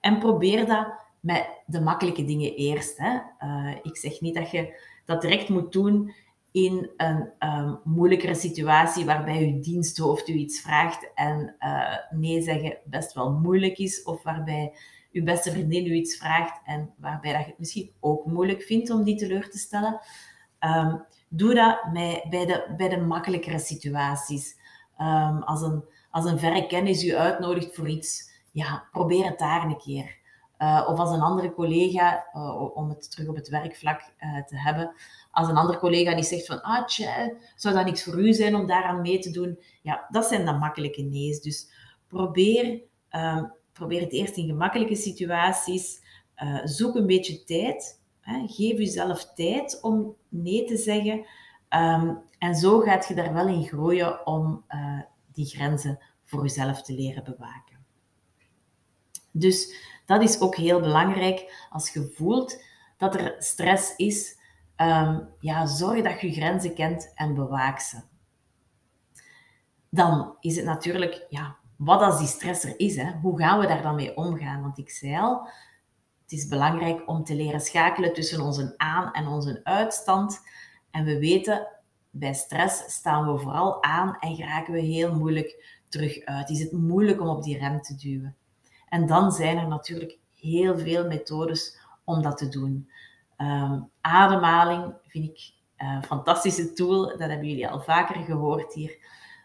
En 0.00 0.18
probeer 0.18 0.66
dat 0.66 1.04
met 1.20 1.62
de 1.66 1.80
makkelijke 1.80 2.24
dingen 2.24 2.54
eerst. 2.54 2.98
Hè. 2.98 3.18
Uh, 3.40 3.76
ik 3.82 3.96
zeg 3.96 4.20
niet 4.20 4.34
dat 4.34 4.50
je 4.50 4.80
dat 5.04 5.20
direct 5.20 5.48
moet 5.48 5.72
doen 5.72 6.14
in 6.50 6.90
een 6.96 7.32
um, 7.38 7.80
moeilijkere 7.84 8.34
situatie 8.34 9.04
waarbij 9.04 9.46
uw 9.46 9.60
diensthoofd 9.60 10.28
u 10.28 10.32
iets 10.32 10.60
vraagt 10.60 11.10
en 11.14 11.56
uh, 11.58 11.96
nee 12.10 12.42
zeggen 12.42 12.78
best 12.84 13.12
wel 13.12 13.32
moeilijk 13.32 13.78
is, 13.78 14.02
of 14.02 14.22
waarbij 14.22 14.72
uw 15.12 15.24
beste 15.24 15.50
vriendin 15.50 15.86
u 15.86 15.92
iets 15.92 16.16
vraagt 16.16 16.60
en 16.64 16.94
waarbij 16.96 17.32
dat 17.32 17.40
je 17.40 17.48
het 17.48 17.58
misschien 17.58 17.90
ook 18.00 18.26
moeilijk 18.26 18.62
vindt 18.62 18.90
om 18.90 19.04
die 19.04 19.16
teleur 19.16 19.50
te 19.50 19.58
stellen. 19.58 20.00
Um, 20.60 21.04
doe 21.28 21.54
dat 21.54 21.80
bij, 21.92 22.46
de, 22.46 22.74
bij 22.76 22.88
de 22.88 23.00
makkelijkere 23.00 23.58
situaties. 23.58 24.56
Um, 25.00 25.42
als, 25.42 25.62
een, 25.62 25.84
als 26.10 26.24
een 26.24 26.38
verre 26.38 26.66
kennis 26.66 27.04
u 27.04 27.16
uitnodigt 27.16 27.74
voor 27.74 27.88
iets, 27.88 28.30
ja, 28.52 28.88
probeer 28.92 29.24
het 29.24 29.38
daar 29.38 29.64
een 29.64 29.78
keer. 29.78 30.16
Uh, 30.58 30.86
of 30.88 30.98
als 30.98 31.10
een 31.10 31.20
andere 31.20 31.52
collega, 31.52 32.26
uh, 32.34 32.76
om 32.76 32.88
het 32.88 33.10
terug 33.10 33.28
op 33.28 33.36
het 33.36 33.48
werkvlak 33.48 34.00
uh, 34.00 34.44
te 34.44 34.58
hebben, 34.58 34.94
als 35.30 35.48
een 35.48 35.56
andere 35.56 35.78
collega 35.78 36.14
die 36.14 36.24
zegt 36.24 36.46
van, 36.46 36.62
ah 36.62 36.86
tje, 36.86 37.36
zou 37.56 37.74
dat 37.74 37.84
niks 37.84 38.04
voor 38.04 38.18
u 38.20 38.32
zijn 38.32 38.54
om 38.54 38.66
daaraan 38.66 39.00
mee 39.00 39.18
te 39.18 39.30
doen? 39.30 39.58
Ja, 39.82 40.06
dat 40.08 40.24
zijn 40.24 40.44
dan 40.44 40.58
makkelijke 40.58 41.02
nee's. 41.02 41.40
Dus 41.40 41.70
probeer, 42.08 42.80
probeer 43.72 44.00
het 44.00 44.12
eerst 44.12 44.36
in 44.36 44.46
gemakkelijke 44.46 44.96
situaties. 44.96 46.00
zoek 46.64 46.94
een 46.94 47.06
beetje 47.06 47.44
tijd. 47.44 47.95
Geef 48.26 48.78
jezelf 48.78 49.32
tijd 49.34 49.78
om 49.82 50.14
nee 50.28 50.64
te 50.64 50.76
zeggen. 50.76 51.26
Ehm, 51.68 52.14
en 52.38 52.54
zo 52.54 52.80
gaat 52.80 53.08
je 53.08 53.14
daar 53.14 53.32
wel 53.32 53.48
in 53.48 53.64
groeien 53.64 54.26
om 54.26 54.64
uh, 54.68 55.00
die 55.32 55.46
grenzen 55.46 55.98
voor 56.24 56.42
jezelf 56.42 56.82
te 56.82 56.94
leren 56.94 57.24
bewaken. 57.24 57.84
Dus 59.30 59.74
dat 60.06 60.22
is 60.22 60.40
ook 60.40 60.56
heel 60.56 60.80
belangrijk 60.80 61.66
als 61.70 61.92
je 61.92 62.12
voelt 62.14 62.62
dat 62.96 63.14
er 63.14 63.34
stress 63.38 63.96
is. 63.96 64.38
Um, 64.76 65.28
ja, 65.40 65.66
zorg 65.66 66.02
dat 66.02 66.20
je 66.20 66.26
je 66.26 66.32
grenzen 66.32 66.74
kent 66.74 67.12
en 67.14 67.34
bewaak 67.34 67.80
ze. 67.80 68.02
Dan 69.88 70.36
is 70.40 70.56
het 70.56 70.64
natuurlijk, 70.64 71.26
ja, 71.28 71.56
wat 71.76 72.00
als 72.00 72.18
die 72.18 72.26
stress 72.26 72.64
er 72.64 72.80
is? 72.80 72.96
Hè? 72.96 73.12
Hoe 73.12 73.38
gaan 73.38 73.58
we 73.58 73.66
daar 73.66 73.82
dan 73.82 73.94
mee 73.94 74.16
omgaan? 74.16 74.62
Want 74.62 74.78
ik 74.78 74.90
zei 74.90 75.16
al, 75.16 75.48
het 76.26 76.38
is 76.38 76.48
belangrijk 76.48 77.08
om 77.08 77.24
te 77.24 77.34
leren 77.34 77.60
schakelen 77.60 78.12
tussen 78.12 78.40
onze 78.40 78.74
aan- 78.76 79.12
en 79.12 79.26
onze 79.26 79.60
uitstand. 79.62 80.40
En 80.90 81.04
we 81.04 81.18
weten, 81.18 81.68
bij 82.10 82.34
stress 82.34 82.94
staan 82.94 83.32
we 83.32 83.38
vooral 83.38 83.82
aan 83.82 84.16
en 84.20 84.36
geraken 84.36 84.72
we 84.72 84.80
heel 84.80 85.14
moeilijk 85.14 85.80
terug 85.88 86.24
uit. 86.24 86.50
Is 86.50 86.60
het 86.60 86.72
moeilijk 86.72 87.20
om 87.20 87.28
op 87.28 87.42
die 87.42 87.58
rem 87.58 87.82
te 87.82 87.94
duwen? 87.94 88.36
En 88.88 89.06
dan 89.06 89.32
zijn 89.32 89.58
er 89.58 89.68
natuurlijk 89.68 90.18
heel 90.34 90.78
veel 90.78 91.06
methodes 91.06 91.78
om 92.04 92.22
dat 92.22 92.38
te 92.38 92.48
doen. 92.48 92.90
Um, 93.38 93.90
ademhaling 94.00 94.94
vind 95.06 95.24
ik 95.24 95.52
een 95.76 96.04
fantastische 96.04 96.72
tool. 96.72 97.06
Dat 97.06 97.28
hebben 97.28 97.48
jullie 97.48 97.68
al 97.68 97.80
vaker 97.80 98.24
gehoord 98.24 98.74
hier. 98.74 98.96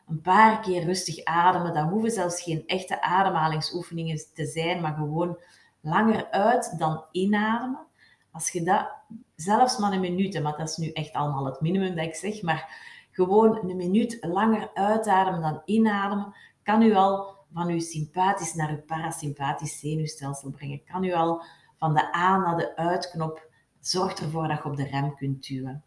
Een 0.08 0.22
paar 0.22 0.62
keer 0.62 0.84
rustig 0.84 1.24
ademen. 1.24 1.74
Dat 1.74 1.90
hoeven 1.90 2.12
zelfs 2.12 2.42
geen 2.42 2.64
echte 2.66 3.02
ademhalingsoefeningen 3.02 4.22
te 4.34 4.46
zijn, 4.46 4.82
maar 4.82 4.94
gewoon 4.94 5.38
langer 5.82 6.32
uit 6.32 6.78
dan 6.78 7.06
inademen. 7.12 7.88
Als 8.32 8.52
je 8.52 8.64
dat, 8.64 8.90
zelfs 9.36 9.78
maar 9.78 9.92
een 9.92 10.00
minuut, 10.00 10.42
maar 10.42 10.58
dat 10.58 10.70
is 10.70 10.78
nu 10.78 10.92
echt 10.92 11.14
allemaal 11.14 11.46
het 11.46 11.62
minimum 11.62 11.96
dat 11.96 12.06
ik 12.06 12.16
zeg, 12.16 12.42
maar 12.42 12.90
gewoon 13.12 13.70
een 13.70 13.78
minuut 13.78 14.18
langer 14.22 14.72
uitademen 14.74 15.42
dan 15.42 15.62
inademen, 15.66 16.36
kan 16.64 16.82
u 16.82 16.96
al 16.96 17.40
van 17.54 17.68
uw 17.68 17.80
sympathisch 17.80 18.54
naar 18.54 18.70
uw 18.70 18.82
parasympathisch 18.82 19.80
zenuwstelsel 19.80 20.50
brengen. 20.50 20.84
Kan 20.84 21.04
u 21.04 21.14
al 21.14 21.44
van 21.78 21.94
de 21.94 22.12
aan 22.12 22.42
naar 22.42 22.58
de 22.58 22.76
uitknop 22.76 23.50
zorgt 23.80 24.20
ervoor 24.20 24.48
dat 24.48 24.58
je 24.58 24.70
op 24.70 24.76
de 24.76 24.88
rem 24.88 25.16
kunt 25.16 25.48
duwen. 25.48 25.84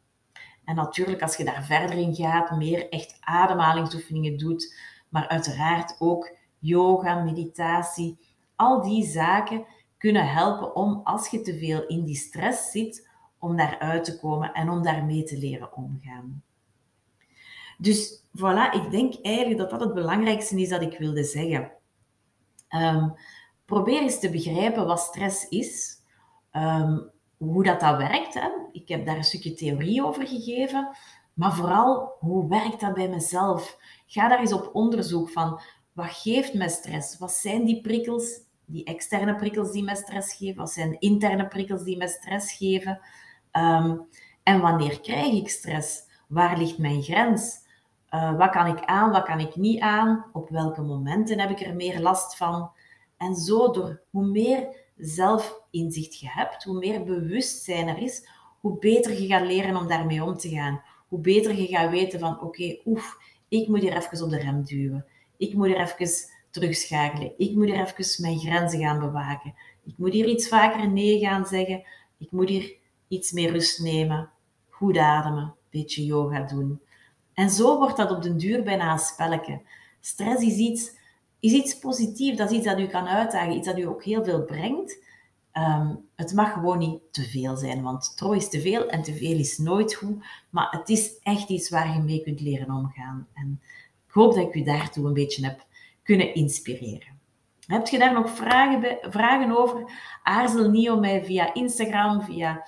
En 0.65 0.75
natuurlijk, 0.75 1.23
als 1.23 1.37
je 1.37 1.45
daar 1.45 1.65
verder 1.65 1.97
in 1.97 2.15
gaat, 2.15 2.57
meer 2.57 2.89
echt 2.89 3.17
ademhalingsoefeningen 3.21 4.39
doet, 4.39 4.79
maar 5.09 5.29
uiteraard 5.29 5.97
ook 5.99 6.37
yoga, 6.59 7.23
meditatie, 7.23 8.19
al 8.57 8.83
die 8.83 9.07
zaken 9.07 9.67
kunnen 10.05 10.29
helpen 10.33 10.77
om, 10.77 11.01
als 11.05 11.29
je 11.29 11.41
te 11.41 11.59
veel 11.59 11.87
in 11.87 12.05
die 12.05 12.17
stress 12.17 12.71
zit, 12.71 13.09
om 13.39 13.57
daaruit 13.57 14.05
te 14.05 14.19
komen 14.19 14.53
en 14.53 14.71
om 14.71 14.83
daarmee 14.83 15.23
te 15.23 15.39
leren 15.39 15.77
omgaan. 15.77 16.43
Dus 17.79 18.23
voilà, 18.39 18.73
ik 18.73 18.91
denk 18.91 19.15
eigenlijk 19.23 19.59
dat 19.59 19.71
dat 19.71 19.81
het 19.81 19.95
belangrijkste 19.95 20.61
is 20.61 20.69
dat 20.69 20.83
ik 20.83 20.99
wilde 20.99 21.25
zeggen. 21.25 21.73
Um, 22.71 23.15
probeer 23.65 24.01
eens 24.01 24.21
te 24.21 24.31
begrijpen 24.31 24.87
wat 24.87 25.01
stress 25.01 25.49
is, 25.49 25.97
um, 26.53 27.11
hoe 27.37 27.63
dat, 27.63 27.81
dat 27.81 27.97
werkt. 27.97 28.35
Hè. 28.35 28.49
Ik 28.73 28.89
heb 28.89 29.07
daar 29.07 29.17
een 29.17 29.25
stukje 29.25 29.55
theorie 29.55 30.05
over 30.05 30.27
gegeven, 30.27 30.97
maar 31.35 31.55
vooral 31.55 32.17
hoe 32.19 32.49
werkt 32.49 32.81
dat 32.81 32.95
bij 32.95 33.09
mezelf? 33.09 33.79
Ga 34.07 34.29
daar 34.29 34.41
eens 34.41 34.53
op 34.53 34.71
onderzoek 34.73 35.31
van 35.31 35.61
wat 35.93 36.11
geeft 36.11 36.55
me 36.55 36.69
stress? 36.69 37.19
Wat 37.19 37.33
zijn 37.33 37.65
die 37.65 37.81
prikkels, 37.81 38.41
die 38.67 38.85
externe 38.85 39.35
prikkels 39.35 39.73
die 39.73 39.83
me 39.83 39.97
stress 39.97 40.35
geven? 40.35 40.57
Wat 40.57 40.71
zijn 40.71 41.01
interne 41.01 41.49
prikkels 41.49 41.83
die 41.83 41.97
me 41.97 42.09
stress 42.09 42.53
geven? 42.53 43.01
Um, 43.53 44.07
en 44.43 44.61
wanneer 44.61 45.01
krijg 45.01 45.33
ik 45.33 45.49
stress? 45.49 46.03
Waar 46.29 46.59
ligt 46.59 46.79
mijn 46.79 47.03
grens? 47.03 47.63
Uh, 48.11 48.37
wat 48.37 48.51
kan 48.51 48.67
ik 48.67 48.85
aan, 48.85 49.11
wat 49.11 49.25
kan 49.25 49.41
ik 49.41 49.57
niet 49.57 49.81
aan? 49.81 50.25
Op 50.33 50.49
welke 50.49 50.83
momenten 50.83 51.41
heb 51.41 51.51
ik 51.51 51.61
er 51.61 51.75
meer 51.75 52.01
last 52.01 52.37
van? 52.37 52.71
En 53.17 53.35
zo 53.35 53.71
door 53.71 54.01
hoe 54.11 54.27
meer 54.27 54.69
zelfinzicht 54.97 56.19
je 56.19 56.29
hebt, 56.31 56.65
hoe 56.65 56.79
meer 56.79 57.05
bewustzijn 57.05 57.89
er 57.89 57.99
is, 57.99 58.29
hoe 58.61 58.79
beter 58.79 59.21
je 59.21 59.27
gaat 59.27 59.47
leren 59.47 59.77
om 59.77 59.89
daarmee 59.89 60.25
om 60.25 60.37
te 60.37 60.49
gaan. 60.49 60.83
Hoe 61.09 61.21
beter 61.21 61.55
je 61.55 61.67
gaat 61.67 61.91
weten 61.91 62.21
van 62.21 62.41
oké, 62.41 62.79
oef, 62.85 63.19
ik 63.49 63.69
moet 63.69 63.81
hier 63.81 63.97
even 63.97 64.25
op 64.25 64.31
de 64.31 64.39
rem 64.39 64.65
duwen. 64.65 65.07
Ik 65.37 65.55
moet 65.55 65.67
hier 65.67 65.81
even 65.81 66.33
terugschakelen. 66.55 67.33
Ik 67.37 67.55
moet 67.55 67.67
hier 67.67 67.81
even 67.81 68.23
mijn 68.23 68.39
grenzen 68.39 68.81
gaan 68.81 68.99
bewaken. 68.99 69.55
Ik 69.85 69.95
moet 69.97 70.13
hier 70.13 70.27
iets 70.27 70.49
vaker 70.49 70.91
nee 70.91 71.19
gaan 71.19 71.47
zeggen. 71.47 71.83
Ik 72.19 72.31
moet 72.31 72.49
hier 72.49 72.77
iets 73.09 73.33
meer 73.33 73.51
rust 73.51 73.83
nemen. 73.83 74.31
Goed 74.69 74.97
ademen. 74.97 75.55
Beetje 75.71 76.05
yoga 76.05 76.41
doen. 76.41 76.81
En 77.33 77.51
zo 77.51 77.79
wordt 77.79 77.97
dat 77.97 78.11
op 78.11 78.23
den 78.23 78.37
duur 78.37 78.63
bijna 78.63 78.93
een 78.93 78.99
spelletje. 78.99 79.61
Stress 80.01 80.43
is 80.43 80.57
iets 80.57 80.97
is 81.41 81.53
iets 81.53 81.79
positiefs. 81.79 82.39
Dat 82.39 82.51
is 82.51 82.57
iets 82.57 82.67
dat 82.67 82.79
u 82.79 82.87
kan 82.87 83.07
uitdagen, 83.07 83.57
iets 83.57 83.67
dat 83.67 83.79
u 83.79 83.83
ook 83.83 84.05
heel 84.05 84.25
veel 84.25 84.45
brengt. 84.45 85.03
Um, 85.53 86.09
het 86.15 86.35
mag 86.35 86.53
gewoon 86.53 86.79
niet 86.79 87.01
te 87.11 87.23
veel 87.23 87.57
zijn, 87.57 87.83
want 87.83 88.17
trouw 88.17 88.33
is 88.33 88.49
te 88.49 88.61
veel 88.61 88.89
en 88.89 89.03
te 89.03 89.15
veel 89.15 89.39
is 89.39 89.59
nooit 89.59 89.95
goed. 89.95 90.25
Maar 90.51 90.69
het 90.71 90.89
is 90.89 91.19
echt 91.23 91.49
iets 91.49 91.71
waar 91.71 91.95
je 91.95 92.03
mee 92.03 92.23
kunt 92.23 92.41
leren 92.41 92.71
omgaan. 92.71 93.27
En 93.35 93.61
ik 94.07 94.13
hoop 94.13 94.35
dat 94.35 94.47
ik 94.47 94.55
u 94.55 94.63
daartoe 94.63 95.07
een 95.07 95.13
beetje 95.13 95.47
heb 95.47 95.67
kunnen 96.05 96.35
inspireren. 96.35 97.19
Heb 97.67 97.87
je 97.87 97.99
daar 97.99 98.13
nog 98.13 98.31
vragen, 98.31 98.99
vragen 99.11 99.57
over? 99.57 99.91
Aarzel 100.23 100.71
niet 100.71 100.91
om 100.91 101.01
mij 101.01 101.25
via 101.25 101.55
Instagram, 101.55 102.23
via, 102.23 102.67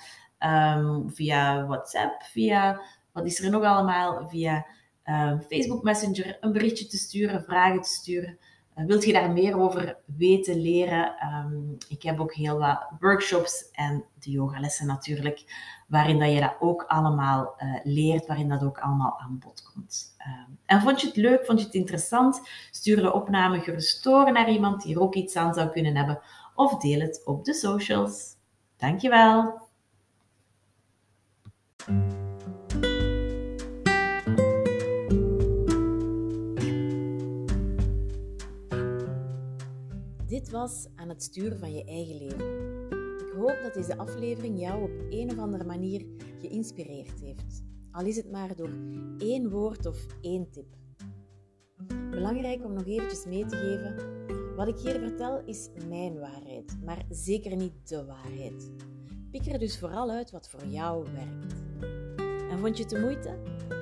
um, 0.77 1.11
via 1.11 1.67
WhatsApp, 1.67 2.23
via 2.23 2.81
wat 3.13 3.27
is 3.27 3.43
er 3.43 3.51
nog 3.51 3.63
allemaal, 3.63 4.29
via 4.29 4.67
um, 5.05 5.43
Facebook 5.43 5.83
Messenger 5.83 6.37
een 6.41 6.53
berichtje 6.53 6.87
te 6.87 6.97
sturen, 6.97 7.45
vragen 7.45 7.81
te 7.81 7.89
sturen. 7.89 8.39
Uh, 8.77 8.87
wilt 8.87 9.05
je 9.05 9.13
daar 9.13 9.31
meer 9.31 9.59
over 9.59 9.97
weten, 10.05 10.61
leren? 10.61 11.15
Um, 11.35 11.77
ik 11.89 12.03
heb 12.03 12.21
ook 12.21 12.35
heel 12.35 12.59
wat 12.59 12.87
workshops 13.01 13.71
en 13.73 14.05
de 14.19 14.31
yogalessen 14.31 14.87
natuurlijk, 14.87 15.45
waarin 15.89 16.19
dat 16.19 16.33
je 16.33 16.41
dat 16.41 16.57
ook 16.61 16.83
allemaal 16.83 17.55
uh, 17.59 17.79
leert, 17.83 18.27
waarin 18.27 18.49
dat 18.49 18.63
ook 18.63 18.79
allemaal 18.79 19.21
aan 19.21 19.39
bod 19.39 19.73
komt. 19.73 20.17
Um, 20.27 20.59
en 20.67 20.81
vond 20.81 21.01
je 21.01 21.07
het 21.07 21.17
leuk, 21.17 21.45
vond 21.45 21.59
je 21.59 21.67
het 21.67 21.75
interessant? 21.75 22.41
Stuur 22.71 22.97
de 22.97 23.13
opname 23.13 23.61
gerust 23.61 24.05
door 24.05 24.33
naar 24.33 24.51
iemand 24.51 24.83
die 24.83 24.95
er 24.95 25.01
ook 25.01 25.15
iets 25.15 25.37
aan 25.37 25.55
zou 25.55 25.71
kunnen 25.71 25.97
hebben 25.97 26.21
of 26.55 26.79
deel 26.79 27.01
het 27.01 27.23
op 27.25 27.45
de 27.45 27.55
socials. 27.55 28.35
Dankjewel! 28.77 29.66
Dit 40.47 40.55
was 40.55 40.87
aan 40.95 41.09
het 41.09 41.23
sturen 41.23 41.59
van 41.59 41.75
je 41.75 41.85
eigen 41.85 42.17
leven. 42.17 42.47
Ik 43.19 43.33
hoop 43.37 43.59
dat 43.63 43.75
deze 43.75 43.97
aflevering 43.97 44.61
jou 44.61 44.83
op 44.83 44.91
een 45.11 45.31
of 45.31 45.39
andere 45.39 45.65
manier 45.65 46.07
geïnspireerd 46.41 47.21
heeft. 47.21 47.63
Al 47.91 48.07
is 48.07 48.17
het 48.17 48.31
maar 48.31 48.57
door 48.57 48.71
één 49.19 49.51
woord 49.51 49.87
of 49.87 50.07
één 50.21 50.51
tip. 50.51 50.67
Belangrijk 52.11 52.65
om 52.65 52.73
nog 52.73 52.87
eventjes 52.87 53.25
mee 53.25 53.47
te 53.47 53.57
geven. 53.57 54.57
Wat 54.57 54.69
ik 54.69 54.79
hier 54.79 55.01
vertel 55.01 55.43
is 55.45 55.71
mijn 55.89 56.19
waarheid, 56.19 56.77
maar 56.85 57.05
zeker 57.11 57.57
niet 57.57 57.89
de 57.89 58.05
waarheid. 58.05 58.71
Pik 59.31 59.47
er 59.47 59.59
dus 59.59 59.79
vooral 59.79 60.11
uit 60.11 60.31
wat 60.31 60.49
voor 60.49 60.67
jou 60.67 61.07
werkt. 61.13 61.55
En 62.51 62.59
vond 62.59 62.77
je 62.77 62.83
het 62.83 62.93
de 62.93 63.01
moeite? 63.01 63.39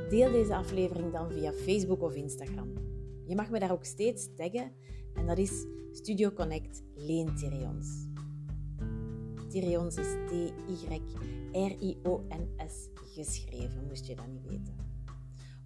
Deel 0.09 0.33
deze 0.33 0.55
aflevering 0.55 1.13
dan 1.13 1.31
via 1.31 1.53
Facebook 1.53 2.03
of 2.03 2.15
Instagram. 2.15 2.94
Je 3.27 3.35
mag 3.35 3.51
me 3.51 3.59
daar 3.59 3.73
ook 3.73 3.85
steeds 3.85 4.29
taggen 4.37 4.73
en 5.15 5.27
dat 5.27 5.39
is 5.39 5.67
Studio 5.93 6.31
Connect 6.31 6.83
Leen 6.95 7.37
Tyrions. 7.37 8.07
Tyrions 9.49 9.97
is 9.97 10.15
T-Y-R-I-O-N-S 10.27 11.29
geschreven, 12.95 13.87
moest 13.89 14.07
je 14.07 14.15
dat 14.15 14.27
niet 14.27 14.47
weten. 14.47 14.75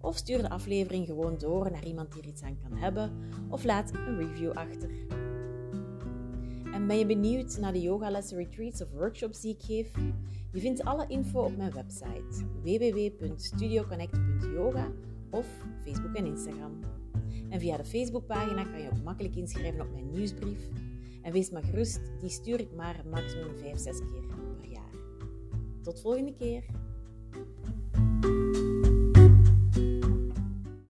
Of 0.01 0.17
stuur 0.17 0.37
de 0.37 0.49
aflevering 0.49 1.05
gewoon 1.05 1.37
door 1.37 1.71
naar 1.71 1.85
iemand 1.85 2.11
die 2.11 2.21
er 2.21 2.27
iets 2.27 2.41
aan 2.41 2.57
kan 2.63 2.77
hebben, 2.77 3.11
of 3.49 3.63
laat 3.63 3.93
een 3.93 4.17
review 4.17 4.51
achter. 4.51 4.89
En 6.73 6.87
ben 6.87 6.97
je 6.97 7.05
benieuwd 7.05 7.57
naar 7.59 7.73
de 7.73 7.81
yogalessen, 7.81 8.37
retreats 8.37 8.81
of 8.81 8.91
workshops 8.91 9.41
die 9.41 9.53
ik 9.53 9.61
geef? 9.61 9.91
Je 10.51 10.59
vindt 10.59 10.83
alle 10.83 11.07
info 11.07 11.43
op 11.43 11.57
mijn 11.57 11.73
website 11.73 12.45
www.studioconnect.yoga 12.61 14.91
of 15.29 15.45
Facebook 15.83 16.15
en 16.15 16.25
Instagram. 16.25 16.79
En 17.49 17.59
via 17.59 17.77
de 17.77 17.85
Facebookpagina 17.85 18.63
kan 18.63 18.81
je 18.81 18.89
ook 18.89 19.03
makkelijk 19.03 19.35
inschrijven 19.35 19.81
op 19.81 19.91
mijn 19.91 20.09
nieuwsbrief. 20.09 20.69
En 21.21 21.31
wees 21.31 21.49
maar 21.49 21.63
gerust, 21.63 22.01
die 22.19 22.29
stuur 22.29 22.59
ik 22.59 22.75
maar 22.75 23.03
maximum 23.09 23.57
5, 23.57 23.79
6 23.79 23.99
keer 23.99 24.25
per 24.61 24.69
jaar. 24.71 24.91
Tot 25.81 26.01
volgende 26.01 26.33
keer! 26.33 26.63